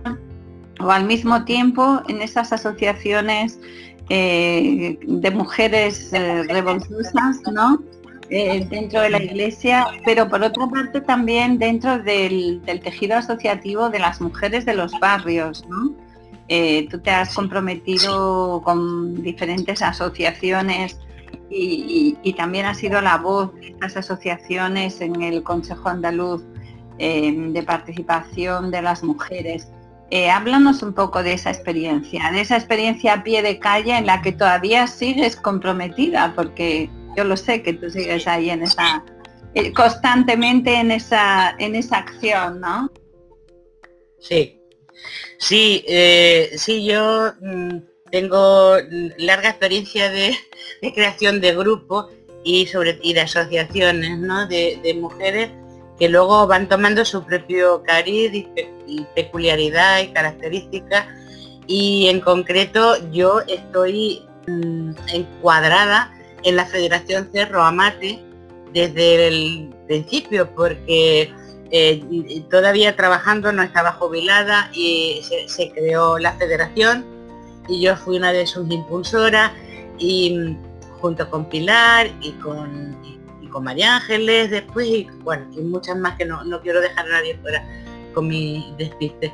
[0.80, 3.60] o al mismo tiempo en esas asociaciones
[4.08, 7.80] eh, de mujeres eh, revoltosas, ¿no?
[8.34, 13.98] Eh, dentro de la iglesia, pero por otra parte también dentro del, tejido asociativo de
[13.98, 15.66] las mujeres de los barrios.
[16.54, 20.98] Eh, tú te has comprometido con diferentes asociaciones
[21.48, 26.42] y, también has sido la voz de estas asociaciones en el Consejo Andaluz
[26.98, 29.68] eh, de Participación de las Mujeres.
[30.30, 34.20] háblanos un poco de esa experiencia, de esa experiencia a pie de calle en la
[34.20, 39.02] que todavía sigues comprometida, porque yo lo sé que tú sigues ahí en esa,
[39.54, 42.90] eh, constantemente en esa, en esa acción, ¿no?
[44.20, 44.58] Sí,
[45.42, 47.78] sí, eh, sí, yo mm,
[48.10, 48.76] tengo
[49.18, 50.34] larga experiencia de,
[50.94, 52.06] creación de grupos
[52.44, 54.46] y sobre y de asociaciones, ¿no?
[54.46, 55.50] De, mujeres
[55.98, 58.48] que luego van tomando su propio cariz y,
[59.14, 61.06] peculiaridad y características
[61.66, 66.12] y en concreto yo estoy mm, encuadrada
[66.44, 68.20] en la Federación Cerro Amate
[68.72, 71.32] desde el principio porque
[71.74, 77.04] eh, todavía trabajando no estaba jubilada y se, creó la federación.
[77.66, 79.52] Y yo fui una de sus impulsoras
[79.98, 80.56] y mm,
[81.00, 82.94] junto con Pilar y con,
[83.50, 87.38] con María Ángeles después y bueno y muchas más que no, quiero dejar a nadie
[87.38, 87.66] fuera
[88.12, 89.32] con mi despiste.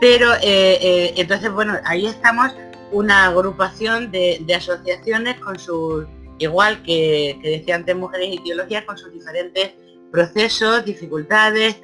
[0.00, 2.52] Pero eh, eh, entonces bueno ahí estamos
[2.92, 6.06] una agrupación de, asociaciones con sus
[6.38, 9.72] igual que, decía antes Mujeres y Teología, con sus diferentes
[10.10, 11.76] procesos, dificultades,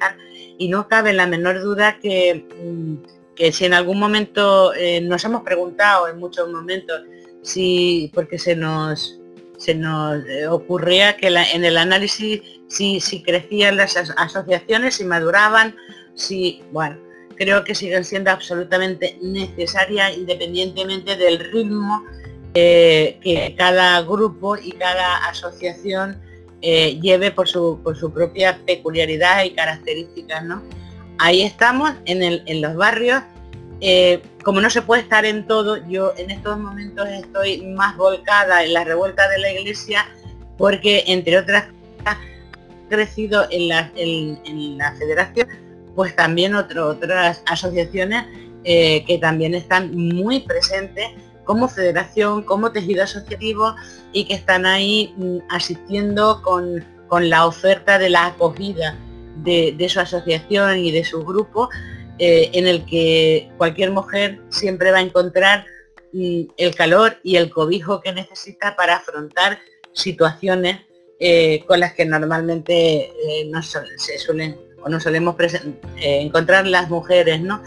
[0.57, 2.95] y no cabe la menor duda que, mm,
[3.35, 7.01] que si en algún momento eh, nos hemos preguntado en muchos momentos
[7.41, 9.19] si porque se nos
[9.57, 15.75] se nos eh, ocurría que en el análisis si, si crecían las asociaciones, si maduraban,
[16.13, 16.97] si bueno,
[17.35, 22.03] creo que siguen siendo absolutamente necesarias independientemente del ritmo
[22.53, 26.21] eh, que cada grupo y cada asociación
[26.67, 30.43] eh, lleve por su, por su propia peculiaridad y características.
[30.45, 30.63] ¿no?
[31.19, 33.21] Ahí estamos en, el, en los barrios.
[33.81, 38.63] Eh, como no se puede estar en todo, yo en estos momentos estoy más volcada
[38.63, 40.07] en la revuelta de la iglesia
[40.57, 41.67] porque, entre otras
[41.99, 42.17] cosas,
[42.89, 45.47] crecido en la, en, la federación,
[45.93, 48.25] pues también otras asociaciones
[48.63, 51.11] que también están muy presentes
[51.45, 53.75] como federación, como tejido asociativo
[54.11, 56.83] y que están ahí mm, asistiendo con,
[57.21, 58.97] la oferta de la acogida
[59.37, 61.69] de, su asociación y de su grupo,
[62.19, 65.65] eh, en el que cualquier mujer siempre va a encontrar
[66.11, 69.59] mm, el calor y el cobijo que necesita para afrontar
[69.93, 70.81] situaciones
[71.21, 75.37] eh, con las que normalmente eh, no se suelen o no solemos
[75.95, 77.63] encontrar las mujeres, ¿no?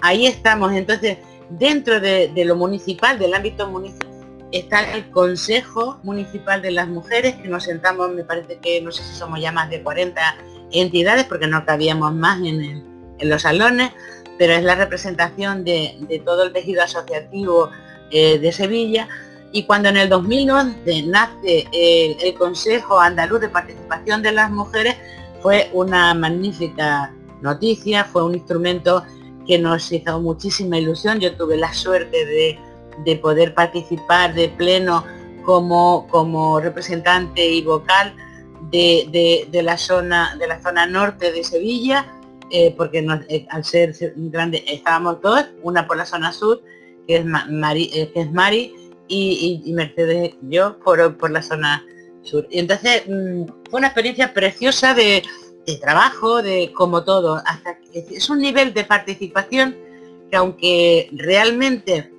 [0.00, 1.18] Ahí estamos, entonces
[1.50, 4.08] Dentro de, lo municipal, del ámbito municipal,
[4.52, 9.02] está el Consejo Municipal de las Mujeres, que nos sentamos, me parece que no sé
[9.02, 10.20] si somos ya más de 40
[10.72, 13.92] entidades, porque no cabíamos más en, los salones,
[14.36, 17.70] pero es la representación de, todo el tejido asociativo
[18.10, 19.08] eh, de Sevilla.
[19.52, 24.96] Y cuando en el 2011 nace el, Consejo Andaluz de Participación de las Mujeres,
[25.40, 29.04] fue una magnífica noticia, fue un instrumento
[29.46, 31.20] que nos hizo muchísima ilusión.
[31.20, 32.24] Yo tuve la suerte
[33.04, 35.04] de, poder participar de pleno
[35.44, 38.14] como, como representante y vocal
[38.70, 42.06] de, la zona, de la zona norte de Sevilla,
[42.50, 46.62] eh, porque eh, al ser grande estábamos dos, una por la zona sur,
[47.06, 51.84] que es, Mari, eh, que y, Mercedes yo por, por la zona
[52.22, 52.46] sur.
[52.50, 55.22] Y entonces mm, fue una experiencia preciosa de,
[55.80, 59.76] trabajo, de como todo, hasta es un nivel de participación
[60.30, 62.10] que aunque realmente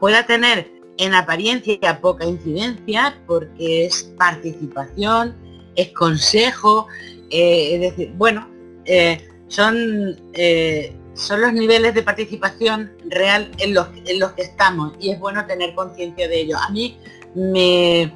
[0.00, 5.34] pueda tener en apariencia poca incidencia, porque es participación,
[5.74, 6.86] es consejo,
[7.30, 8.48] eh, es decir, bueno,
[8.84, 14.94] eh, son, eh, son los niveles de participación real en los, en los que estamos
[14.98, 16.56] y es bueno tener conciencia de ello.
[16.58, 16.98] A mí
[17.34, 18.12] me,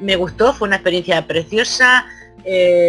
[0.00, 2.06] me gustó, fue una experiencia preciosa,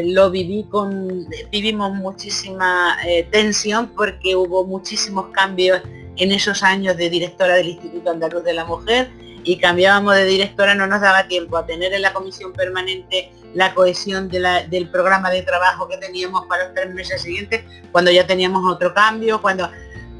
[0.05, 2.97] lo viví con, vivimos muchísima
[3.31, 5.81] tensión porque hubo muchísimos cambios
[6.17, 9.09] en esos años de directora del Instituto Andaluz de la Mujer
[9.43, 13.73] y cambiábamos de directora, no nos daba tiempo a tener en la comisión permanente la
[13.73, 18.69] cohesión del programa de trabajo que teníamos para los tres meses siguientes, cuando ya teníamos
[18.69, 19.69] otro cambio, cuando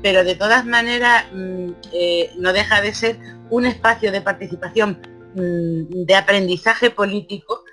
[0.02, 3.20] pero de todas maneras mm, eh, no deja de ser
[3.50, 5.02] un espacio de participación
[5.34, 7.64] mm, de aprendizaje político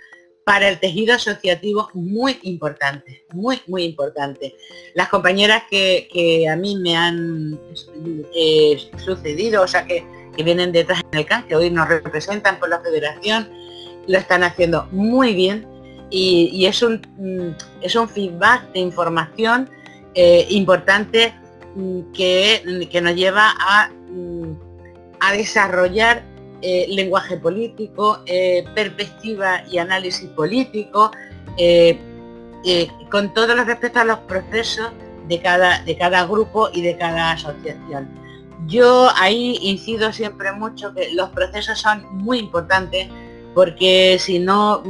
[0.45, 4.55] para el tejido asociativo muy importante, muy, muy importante.
[4.95, 7.59] Las compañeras que, a mí me han
[8.35, 12.59] eh, sucedido, o sea, que, que vienen detrás en el CAN, que hoy nos representan
[12.59, 13.49] por la federación,
[14.07, 15.67] lo están haciendo muy bien
[16.11, 19.71] y, es, un, mm, es un feedback de información
[20.15, 21.35] eh, importante
[21.75, 24.53] mm, que, que, nos lleva a, mm,
[25.21, 26.23] a desarrollar
[26.66, 31.11] eh, lenguaje político, eh, perspectiva y análisis político,
[33.11, 34.90] con todo lo respecto a los procesos
[35.29, 38.09] de cada, de cada grupo y de cada asociación.
[38.66, 43.09] Yo ahí incido siempre mucho que los procesos son muy importantes
[43.55, 44.83] porque si no,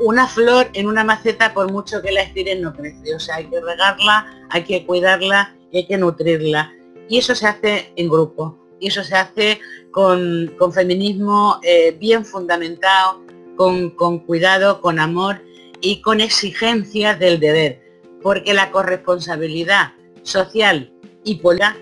[0.00, 3.46] una flor en una maceta por mucho que la estiren no crece, o sea, hay
[3.46, 6.72] que regarla, hay que cuidarla, hay que nutrirla.
[7.10, 13.20] Y eso se hace en grupo, y eso se hace con, feminismo eh, bien fundamentado,
[13.56, 15.42] con, con cuidado, con amor
[15.80, 17.82] y con exigencias del deber,
[18.22, 19.92] porque la corresponsabilidad
[20.22, 20.92] social
[21.24, 21.76] y polar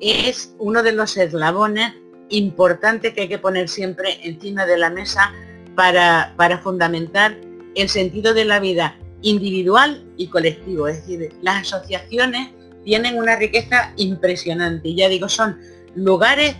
[0.00, 1.94] es uno de los eslabones
[2.28, 5.32] importante que hay que poner siempre encima de la mesa
[5.74, 7.38] para, para fundamentar
[7.74, 10.88] el sentido de la vida individual y colectivo.
[10.88, 12.50] Es decir, las asociaciones
[12.84, 14.94] tienen una riqueza impresionante.
[14.94, 15.58] Ya digo, son
[15.94, 16.56] lugares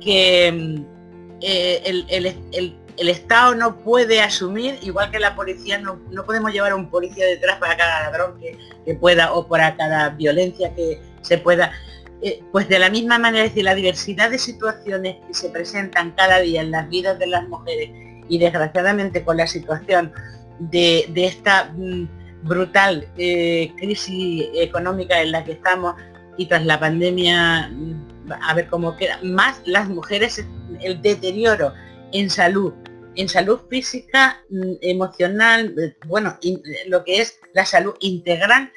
[0.00, 2.76] que mm, eh, el,
[3.08, 7.58] Estado no puede asumir, igual que la policía, no, podemos llevar a un policía detrás
[7.58, 11.72] para cada ladrón que, que, pueda o para cada violencia que se pueda.
[12.20, 16.10] Eh, pues de la misma manera, es decir, la diversidad de situaciones que se presentan
[16.16, 17.90] cada día en las vidas de las mujeres
[18.28, 20.12] y desgraciadamente con la situación
[20.58, 22.08] de, esta mm,
[22.42, 25.94] brutal eh, crisis económica en la que estamos
[26.36, 30.44] y tras la pandemia, mm, a ver cómo queda, más las mujeres,
[30.80, 31.72] el deterioro
[32.12, 32.72] en salud,
[33.16, 36.38] en salud física, mm, emocional, eh, bueno,
[36.86, 38.70] lo que es la salud integral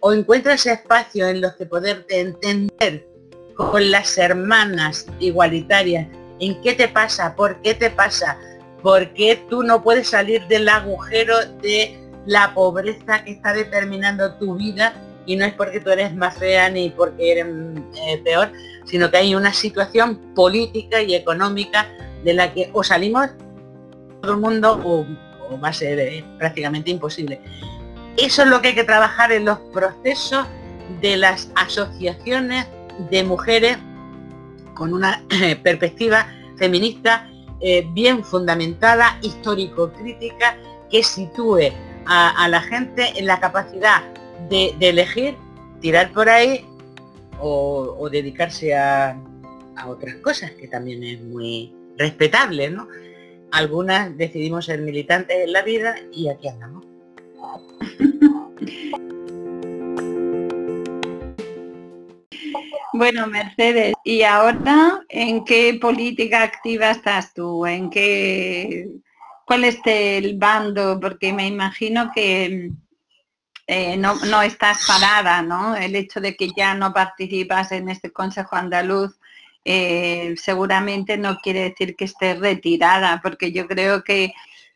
[0.00, 3.06] o encuentras espacio en los que poderte entender
[3.54, 6.08] con las hermanas igualitarias,
[6.40, 8.38] en qué te pasa, por qué te pasa,
[8.82, 14.54] por qué tú no puedes salir del agujero de la pobreza que está determinando tu
[14.54, 14.92] vida
[15.24, 17.46] y no es porque tú eres más fea ni porque eres
[18.06, 18.52] eh, peor,
[18.84, 21.88] sino que hay una situación política y económica
[22.24, 23.30] de la que o salimos
[24.20, 25.06] todo el mundo o,
[25.58, 27.40] va a ser eh, prácticamente imposible.
[28.18, 30.46] Eso es lo que hay que trabajar en los procesos
[31.00, 32.66] de las asociaciones
[33.10, 33.78] de mujeres
[34.74, 36.26] con una eh, perspectiva
[36.58, 37.26] feminista
[37.92, 40.56] bien fundamentada, histórico-crítica,
[40.88, 41.72] que sitúe
[42.08, 44.02] a, la gente en la capacidad
[44.48, 45.36] de, elegir,
[45.80, 46.64] tirar por ahí
[47.40, 49.16] o, dedicarse a,
[49.76, 52.88] a, otras cosas, que también es muy respetable, ¿no?
[53.50, 56.84] Algunas decidimos ser militantes en la vida y aquí andamos.
[62.94, 67.64] Bueno, Mercedes, ¿y ahora en qué política activa estás tú?
[67.64, 68.88] ¿En qué
[69.48, 71.00] cuál es el bando?
[71.00, 72.70] Porque me imagino que
[73.66, 75.74] eh, no, estás parada, ¿no?
[75.74, 79.18] El hecho de que ya no participas en este Consejo Andaluz
[79.64, 84.32] eh, seguramente no quiere decir que estés retirada, porque yo creo que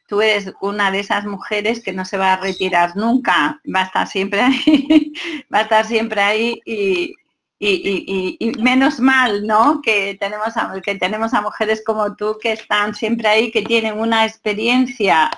[0.08, 3.84] tú eres una de esas mujeres que no se va a retirar nunca, va a
[3.84, 5.12] estar siempre ahí,
[5.54, 7.14] va a estar siempre ahí y,
[8.58, 9.80] menos mal, ¿no?
[9.82, 14.00] Que tenemos, a, que tenemos a mujeres como tú que están siempre ahí, que tienen
[14.00, 15.30] una experiencia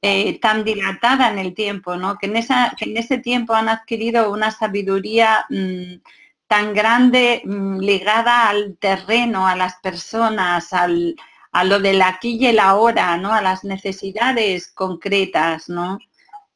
[0.00, 2.16] eh, tan dilatada en el tiempo, ¿no?
[2.16, 6.00] Que en, esa, que en ese tiempo han adquirido una sabiduría mm,
[6.46, 11.16] tan grande mm, ligada al terreno, a las personas, al,
[11.52, 13.32] a lo del aquí y el ahora, ¿no?
[13.32, 15.98] A las necesidades concretas, ¿no?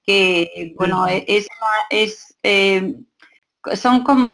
[0.06, 1.48] Que, bueno, es,
[1.90, 2.94] es eh,
[3.74, 4.30] son como,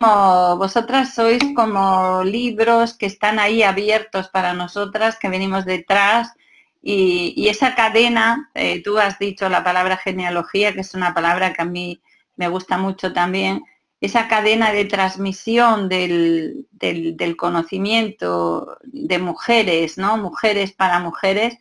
[0.56, 6.32] vosotras sois como libros que están ahí abiertos para nosotras, que venimos detrás,
[6.82, 11.62] y, esa cadena, eh, tú has dicho la palabra genealogía, que es una palabra que
[11.62, 12.00] a mí
[12.36, 13.62] me gusta mucho también,
[14.00, 16.66] esa cadena de transmisión del,
[17.36, 20.16] conocimiento de mujeres, ¿no?
[20.16, 21.58] Mujeres para mujeres,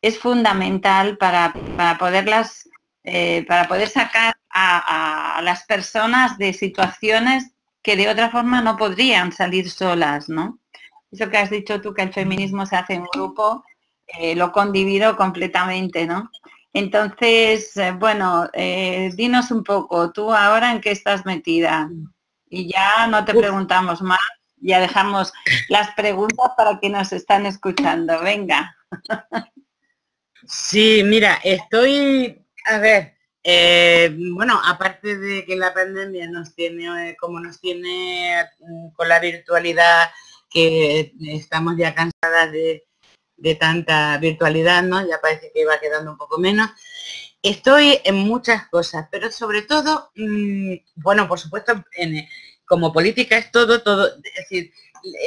[0.00, 1.52] es fundamental para,
[1.98, 2.69] poderlas,
[3.04, 9.32] eh, para poder sacar a, las personas de situaciones que de otra forma no podrían
[9.32, 10.58] salir solas, ¿no?
[11.10, 13.64] Eso que has dicho tú, que el feminismo se hace en grupo,
[14.06, 16.30] eh, lo condivido completamente, ¿no?
[16.72, 21.90] Entonces, eh, bueno, eh, dinos un poco, tú ahora en qué estás metida.
[22.48, 24.20] Y ya no te preguntamos más,
[24.56, 25.32] ya dejamos
[25.68, 28.20] las preguntas para que nos están escuchando.
[28.20, 28.76] Venga.
[30.46, 37.40] Sí, mira, estoy, a ver, eh, bueno, aparte de que la pandemia nos tiene, como
[37.40, 40.10] nos tiene mm, con la virtualidad,
[40.50, 42.84] que estamos ya cansadas de,
[43.36, 45.06] de tanta virtualidad, ¿no?
[45.06, 46.70] Ya parece que iba quedando un poco menos.
[47.42, 51.82] Estoy en muchas cosas, pero sobre todo, mm, bueno, por supuesto,
[52.66, 54.72] como política es todo, todo, es decir,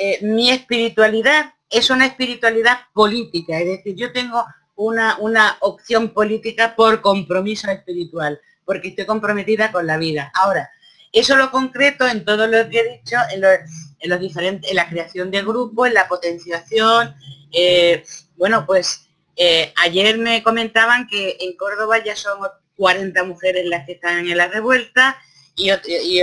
[0.02, 4.46] eh, mi espiritualidad es una espiritualidad política, es decir, yo tengo
[4.76, 10.32] una, una opción política por compromiso espiritual, porque estoy comprometida con la vida.
[10.36, 10.70] Ahora,
[11.12, 15.30] eso lo concreto en todo lo que he dicho, en los, diferentes, en la creación
[15.30, 17.16] de grupos, en la potenciación,
[17.52, 18.04] eh,
[18.36, 22.40] bueno, pues eh, ayer me comentaban que en Córdoba ya son
[22.78, 25.18] 40 mujeres las que están en la revuelta
[25.56, 25.70] y,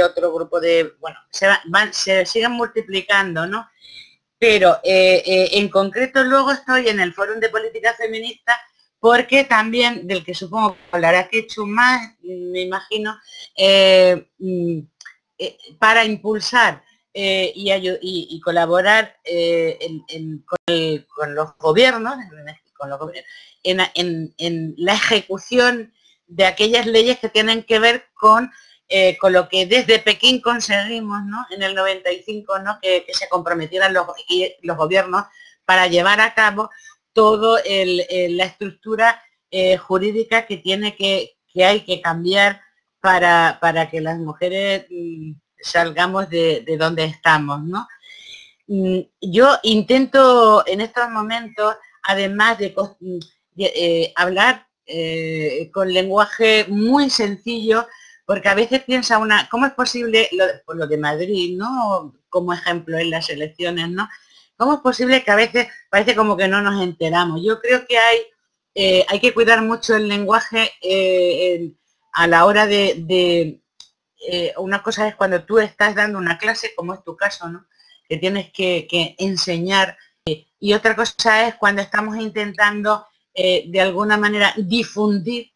[0.00, 3.68] otro, grupo de, bueno, se, van, se siguen multiplicando, ¿no?
[4.40, 8.58] Pero eh, en concreto luego estoy en el Foro de Política Feminista
[8.98, 13.16] porque también, del que supongo que hablará hecho más, me imagino,
[14.38, 14.80] mm,
[15.78, 16.82] para impulsar
[17.12, 19.78] eh, y, colaborar eh,
[20.46, 22.14] con, los gobiernos,
[23.64, 25.92] en, la ejecución
[26.28, 28.52] de aquellas leyes que tienen que ver con,
[28.90, 31.20] eh, con lo que desde Pekín conseguimos
[31.50, 32.78] en el 95, ¿no?
[32.82, 34.06] que, se comprometieran los,
[34.62, 35.24] los, gobiernos
[35.64, 36.68] para llevar a cabo
[37.12, 39.22] toda la estructura
[39.86, 42.60] jurídica que tiene que, que hay que cambiar
[43.00, 47.88] para, para que las mujeres mm, salgamos de, donde estamos, ¿no?
[48.66, 52.74] Mm, yo intento en estos momentos, además de,
[53.56, 57.86] eh, hablar eh, con lenguaje muy sencillo,
[58.30, 62.14] porque a veces piensa una, ¿cómo es posible lo, lo de Madrid, ¿no?
[62.28, 64.08] Como ejemplo en las elecciones, ¿no?
[64.56, 67.40] ¿Cómo es posible que a veces parece como que no nos enteramos?
[67.44, 68.18] Yo creo que hay,
[68.76, 70.70] eh, hay que cuidar mucho el lenguaje
[72.12, 73.60] a la hora de,
[74.24, 77.66] eh, una cosa es cuando tú estás dando una clase, como es tu caso, ¿no?
[78.08, 84.16] que tienes que, enseñar, eh, y otra cosa es cuando estamos intentando eh, de alguna
[84.16, 85.50] manera difundir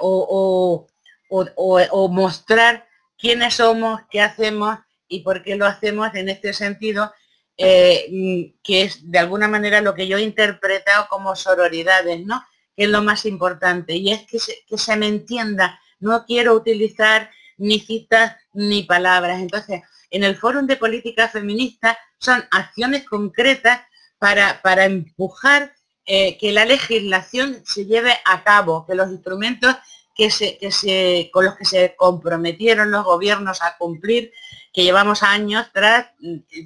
[0.00, 0.88] o,
[1.30, 2.86] mostrar
[3.18, 7.12] quiénes somos, qué hacemos y por qué lo hacemos en este sentido,
[7.56, 12.42] que es de alguna manera lo que yo he interpretado como sororidades, ¿no?
[12.76, 13.94] Que es lo más importante.
[13.94, 15.80] Y es que que se me entienda.
[16.00, 19.40] No quiero utilizar ni citas, ni palabras.
[19.40, 23.82] Entonces, en el Fórum de Política Feminista son acciones concretas
[24.18, 25.74] para, para empujar
[26.06, 29.74] eh, que la legislación se lleve a cabo, que los instrumentos
[30.14, 34.32] que se, que se, con los que se comprometieron los gobiernos a cumplir,
[34.72, 36.06] que llevamos años tras,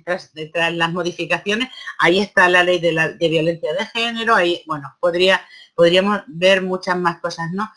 [0.05, 1.69] tras, las modificaciones,
[1.99, 6.63] ahí está la ley de, la, de violencia de género, ahí, bueno, podría, podríamos ver
[6.63, 7.71] muchas más cosas, ¿no?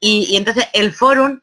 [0.00, 1.40] Y, y entonces el fórum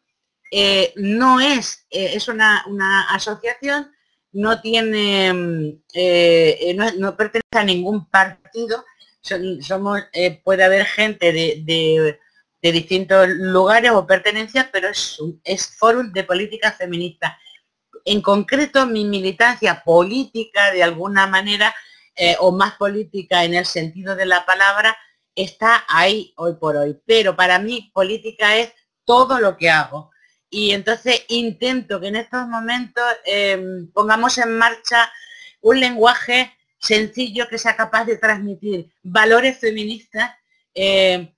[0.52, 2.64] eh, no es, eh, es una,
[3.10, 3.92] asociación,
[4.34, 8.86] no tiene, mm, eh, no, pertenece a ningún partido,
[9.22, 10.02] somos,
[10.44, 12.20] puede haber gente de
[12.62, 17.38] distintos lugares o pertenencias, pero es, es fórum de política feminista.
[18.06, 21.74] En concreto, mi militancia política, de alguna manera,
[22.16, 24.96] eh, o más política en el sentido de la palabra,
[25.36, 27.00] está ahí hoy por hoy.
[27.06, 28.74] Pero para mí política es
[29.06, 30.12] todo lo que hago.
[30.50, 35.12] Y entonces intento que en estos momentos em, pongamos en marcha
[35.62, 40.32] un lenguaje sencillo que sea capaz de transmitir valores feministas
[40.76, 41.34] eh,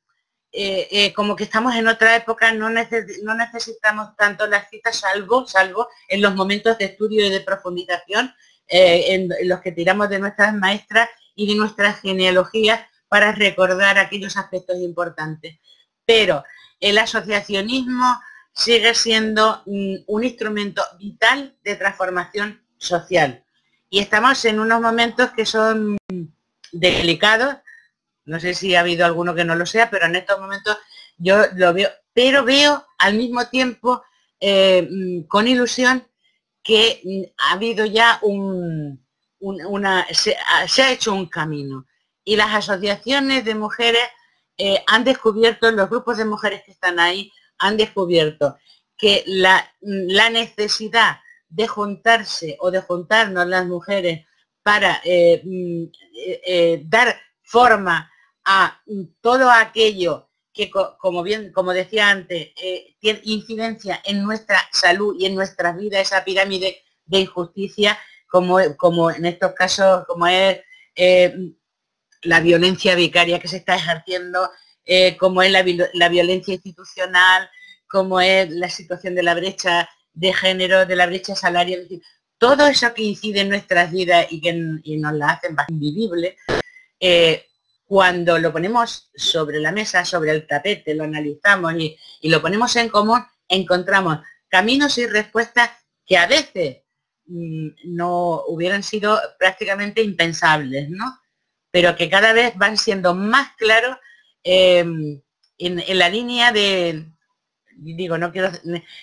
[0.53, 5.89] eh, eh, como que estamos en otra época, no, necesitamos tanto las citas, salvo, salvo
[6.07, 8.33] en los momentos de estudio y de profundización,
[8.67, 14.77] en, los que tiramos de nuestras maestras y de nuestras genealogías para recordar aquellos aspectos
[14.77, 15.59] importantes.
[16.05, 16.43] Pero
[16.79, 18.19] el asociacionismo
[18.53, 23.43] sigue siendo mm, un instrumento vital de transformación social.
[23.89, 25.97] Y estamos en unos momentos que son
[26.71, 27.55] delicados
[28.25, 30.77] no sé si ha habido alguno que no lo sea, pero en estos momentos
[31.17, 34.03] yo lo veo, pero veo al mismo tiempo
[34.39, 36.07] eh, mm, con ilusión
[36.61, 39.05] que mm, ha habido ya un,
[39.39, 41.85] una, se, ha hecho un camino.
[42.23, 44.03] Y las asociaciones de mujeres
[44.57, 48.57] eh, han descubierto, los grupos de mujeres que están ahí han descubierto
[48.97, 51.17] que la, la necesidad
[51.49, 54.25] de juntarse o de juntarnos las mujeres
[54.61, 58.12] para eh, mm, dar forma
[58.45, 58.81] a
[59.21, 65.25] todo aquello que, como bien, como decía antes, eh, tiene incidencia en nuestra salud y
[65.25, 70.59] en nuestra vida, esa pirámide de injusticia, como, como en estos casos, como es
[70.95, 71.33] eh,
[72.21, 74.49] la violencia vicaria que se está ejerciendo,
[74.85, 75.63] eh, como es la,
[76.09, 77.49] violencia institucional,
[77.87, 81.87] como es la situación de la brecha de género, de la brecha salarial,
[82.37, 86.37] todo eso que incide en nuestras vidas y que nos la hacen más invivible,
[87.85, 92.89] cuando lo ponemos sobre la mesa, sobre el tapete, lo analizamos y, lo ponemos en
[92.89, 95.71] común, encontramos caminos y respuestas
[96.05, 96.83] que a veces
[97.25, 101.19] mm, no hubieran sido prácticamente impensables, ¿no?
[101.71, 103.97] Pero que cada vez van siendo más claros
[104.43, 105.21] em,
[105.57, 107.05] en, la línea de,
[107.75, 108.51] digo, no quiero,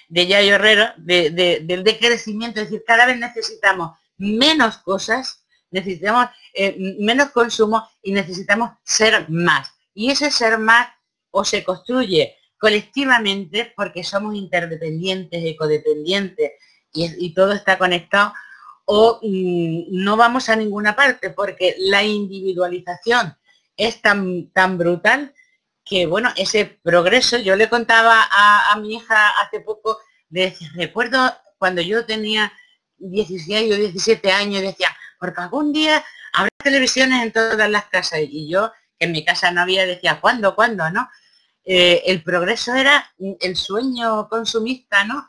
[0.09, 5.40] de Yayo Herrero, del decrecimiento, es decir, cada vez necesitamos menos cosas
[5.71, 9.73] necesitamos eh, menos consumo y necesitamos ser más.
[9.95, 10.89] Y ese ser más
[11.31, 16.53] o se construye colectivamente porque somos interdependientes, ecodependientes
[16.93, 18.35] y, todo está conectado
[18.85, 23.37] o mm, no vamos a ninguna parte porque la individualización
[23.77, 25.35] es tan, tan brutal
[25.85, 29.99] que bueno, ese progreso, yo le contaba a, a mi hija hace poco,
[30.29, 31.19] le decía, recuerdo
[31.59, 32.53] cuando yo tenía
[32.99, 36.03] 16 o 17 años, decía, porque algún día
[36.33, 40.21] habrá televisiones en todas las casas y yo, que en mi casa no había, decía,
[40.21, 41.09] ¿cuándo, cuándo, no?
[41.65, 45.29] Eh, el progreso era el sueño consumista, ¿no?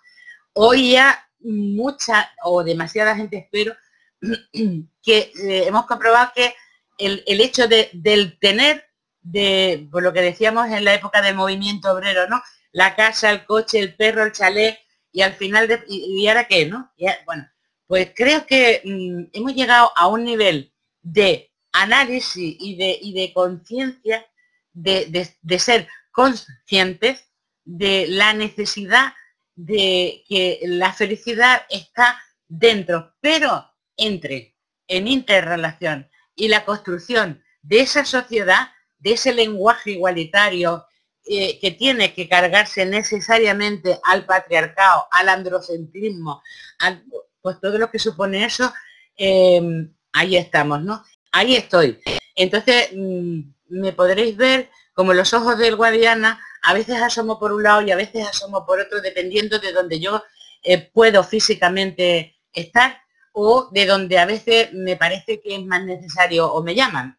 [0.54, 3.76] Hoy ya mucha o demasiada gente, espero,
[5.04, 6.56] que eh, hemos comprobado que
[6.98, 8.86] el, hecho de, del tener,
[9.22, 12.42] de, por lo que decíamos en la época del movimiento obrero, ¿no?
[12.72, 14.80] La casa, el coche, el perro, el chalet,
[15.12, 16.92] y al final, de, y, ahora qué, ¿no?
[17.26, 17.50] bueno,
[17.92, 24.26] pues creo que mm, hemos llegado a un nivel de análisis y de, de conciencia,
[24.72, 27.28] de, ser conscientes
[27.66, 29.12] de la necesidad
[29.56, 32.18] de que la felicidad está
[32.48, 34.56] dentro, pero entre,
[34.88, 36.10] en interrelación.
[36.34, 38.70] Y la construcción de esa sociedad,
[39.00, 40.86] de ese lenguaje igualitario
[41.26, 46.42] eh, que tiene que cargarse necesariamente al patriarcado, al androcentrismo,
[46.80, 47.04] al,
[47.42, 48.74] pues todo lo que supone eso,
[49.18, 51.04] em, ahí estamos, ¿no?
[51.32, 52.00] Ahí estoy.
[52.36, 57.64] Entonces, mm, me podréis ver como los ojos del Guadiana, a veces asomo por un
[57.64, 60.24] lado y a veces asomo por otro, dependiendo de donde yo
[60.64, 63.02] eh, puedo físicamente estar
[63.34, 67.18] o de donde a veces me parece que es más necesario o me llaman.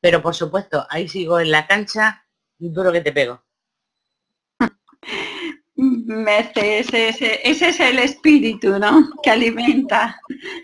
[0.00, 2.26] Pero por supuesto, ahí sigo en la cancha,
[2.58, 3.42] duro que te pego.
[6.26, 9.10] Ese, ese, es el espíritu, ¿no?
[9.22, 10.20] Que alimenta,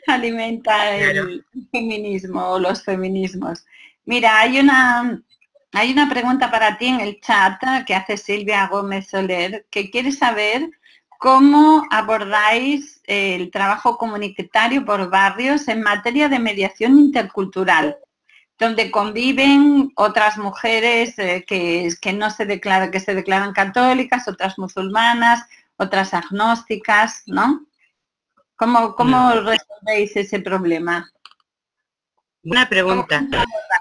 [0.06, 3.66] alimenta el feminismo o los feminismos.
[4.04, 5.20] Mira, hay una,
[5.72, 10.12] hay una pregunta para ti en el chat que hace Silvia Gómez Soler, que quiere
[10.12, 10.70] saber
[11.18, 17.96] cómo abordáis el trabajo comunitario por barrios en materia de mediación intercultural
[18.58, 24.58] donde conviven otras mujeres eh, que, que, no se declaran, que se declaran católicas, otras
[24.58, 25.46] musulmanas,
[25.76, 27.66] otras agnósticas, ¿no?
[28.56, 31.08] ¿Cómo, cómo resolvéis ese problema?
[32.42, 33.24] Una pregunta.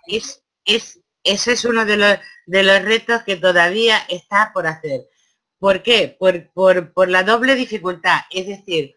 [0.05, 5.07] Es, es, ese es uno de los, de los retos que todavía está por hacer.
[5.59, 6.15] ¿Por qué?
[6.19, 8.95] Por, la doble dificultad, es decir,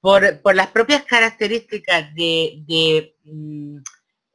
[0.00, 3.78] por, las propias características de, mm,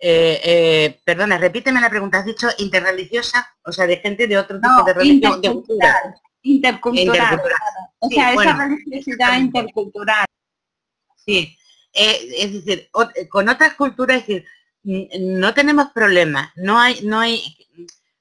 [0.05, 4.59] eh, eh, perdona, repíteme la pregunta, has dicho interreligiosa, o sea, de gente de otro
[4.59, 7.41] tipo de religión, intercultural, intercultural,
[7.99, 10.25] o sea, esa religiosidad intercultural.
[11.25, 11.57] Sí,
[11.93, 12.89] eh, es decir,
[13.29, 14.45] con otras culturas, es decir,
[15.21, 17.41] no tenemos problemas, no hay, no hay,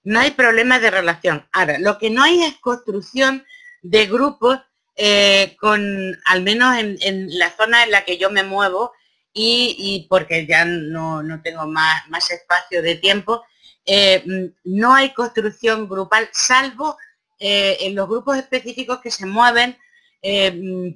[0.05, 1.49] no hay problemas de relación.
[1.53, 3.45] Ahora, lo que no hay es construcción
[3.83, 4.61] de grupos
[4.95, 8.93] eh, con, al menos en, la zona en la que yo me muevo
[9.35, 13.43] y, porque ya no, tengo más, más, espacio de tiempo,
[13.87, 16.97] eh, no hay construcción grupal, salvo
[17.39, 19.77] eh, en los grupos específicos que se mueven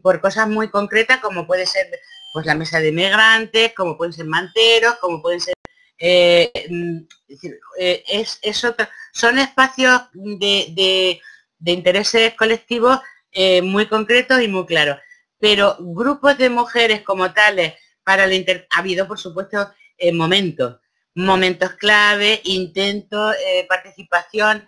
[0.02, 1.88] por cosas muy concretas, como puede ser
[2.32, 5.56] pues la mesa de migrantes, como pueden ser manteros, como pueden ser
[5.98, 6.50] eh,
[7.78, 8.40] eh, es,
[9.12, 11.20] son espacios de,
[11.64, 13.00] intereses colectivos
[13.32, 14.98] eh, muy concretos y muy claros.
[15.38, 17.74] Pero grupos de mujeres como tales,
[18.06, 19.72] para el inter ha habido por supuesto
[20.12, 20.78] momentos,
[21.14, 23.34] momentos clave, intentos,
[23.68, 24.64] participación,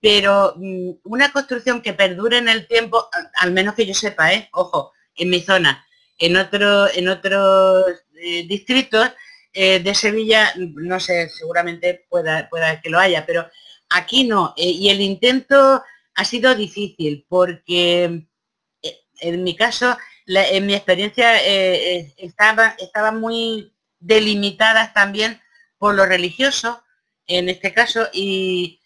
[0.00, 4.92] pero mm, una construcción que perdure en el tiempo, al menos que yo sepa, ojo,
[5.16, 5.84] en mi zona,
[6.18, 8.04] en, otro, en otros
[8.46, 9.10] distritos,
[9.58, 12.46] eh, de Sevilla, no sé, seguramente pueda,
[12.82, 13.48] que lo haya, pero
[13.88, 14.52] aquí no.
[14.54, 15.82] Eh, y el intento
[16.14, 18.26] ha sido difícil porque
[18.82, 19.96] eh, en mi caso,
[20.26, 21.36] en mi experiencia,
[22.16, 25.40] estaba, estaba muy delimitadas también
[25.78, 26.82] por lo religioso,
[27.26, 28.80] en este caso, y,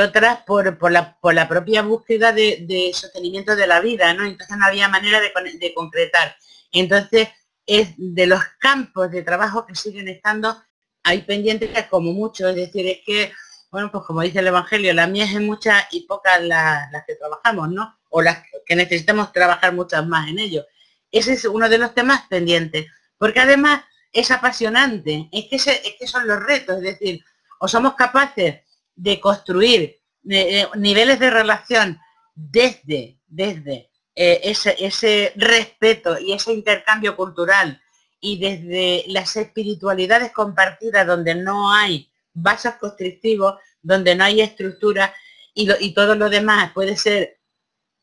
[0.00, 4.24] otras por, por, la, por, la, propia búsqueda de, sostenimiento de la vida, ¿no?
[4.24, 6.36] Entonces no había manera de, de concretar.
[6.72, 7.28] Entonces,
[7.66, 10.56] es de los campos de trabajo que siguen estando
[11.02, 13.32] ahí pendientes como mucho, es decir, es que,
[13.70, 17.70] bueno, pues como dice el Evangelio, la mía es muchas y pocas las, que trabajamos,
[17.70, 17.97] ¿no?
[18.08, 20.64] O las que necesitamos trabajar muchas más en ello.
[21.10, 22.86] Ese es uno de los temas pendientes,
[23.16, 23.82] porque además
[24.12, 27.24] es apasionante, es que, es que son los retos, es decir,
[27.60, 28.60] o somos capaces
[28.94, 29.98] de construir
[30.28, 31.98] eh, eh, niveles de relación
[32.34, 37.80] desde, desde eh, ese, respeto y ese intercambio cultural
[38.20, 45.14] y desde las espiritualidades compartidas donde no hay vasos constrictivos, donde no hay estructura
[45.54, 47.37] y, todo lo demás puede ser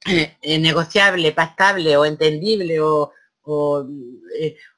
[0.06, 3.12] eh, eh, negociable, pactable o entendible o,
[3.44, 3.86] o,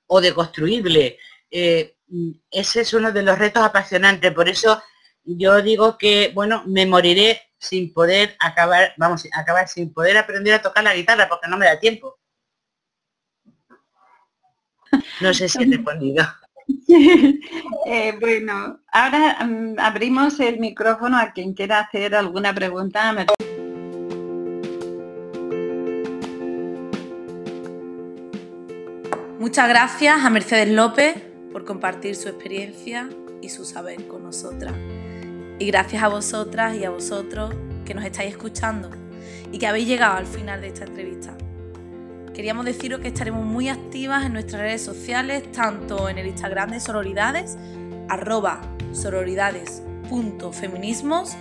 [0.08, 1.18] o deconstruible.
[1.50, 4.34] ese es uno de los retos apasionantes.
[4.34, 4.82] Por eso
[5.24, 10.62] yo digo que, bueno, me moriré sin poder acabar, vamos, acabar sin poder aprender a
[10.62, 12.18] tocar la guitarra porque no me da tiempo.
[15.22, 16.26] No sé si he respondido.
[17.86, 23.26] Eh, bueno, ahora mm, abrimos el micrófono a quien quiera hacer alguna pregunta.
[29.48, 31.16] Muchas gracias a Mercedes López
[31.54, 33.08] por compartir su experiencia
[33.42, 34.74] y su saber con nosotras.
[35.58, 38.90] Y gracias a vosotras y a vosotros que nos estáis escuchando
[39.50, 41.38] y que habéis llegado al final de esta entrevista.
[42.34, 46.82] Queríamos deciros que estaremos muy activas en nuestras redes sociales, tanto en el Instagram de
[46.82, 47.58] Sororidades,
[48.10, 48.60] arroba
[48.92, 51.38] sororidades.feminismos,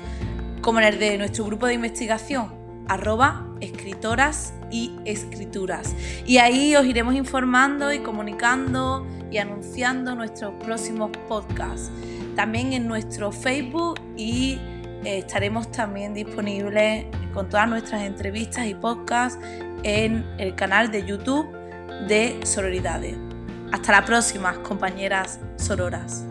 [0.60, 5.94] como en el de nuestro grupo de investigación, arroba escritoras y escrituras.
[6.26, 11.90] Y ahí os iremos informando y comunicando y anunciando nuestros próximos podcasts
[12.36, 14.60] también en nuestro Facebook y
[15.04, 19.38] eh, estaremos también disponibles con todas nuestras entrevistas y podcasts
[19.82, 21.50] en el canal de YouTube
[22.06, 23.16] de Sororidades.
[23.72, 26.24] Hasta la próxima, compañeras sororas.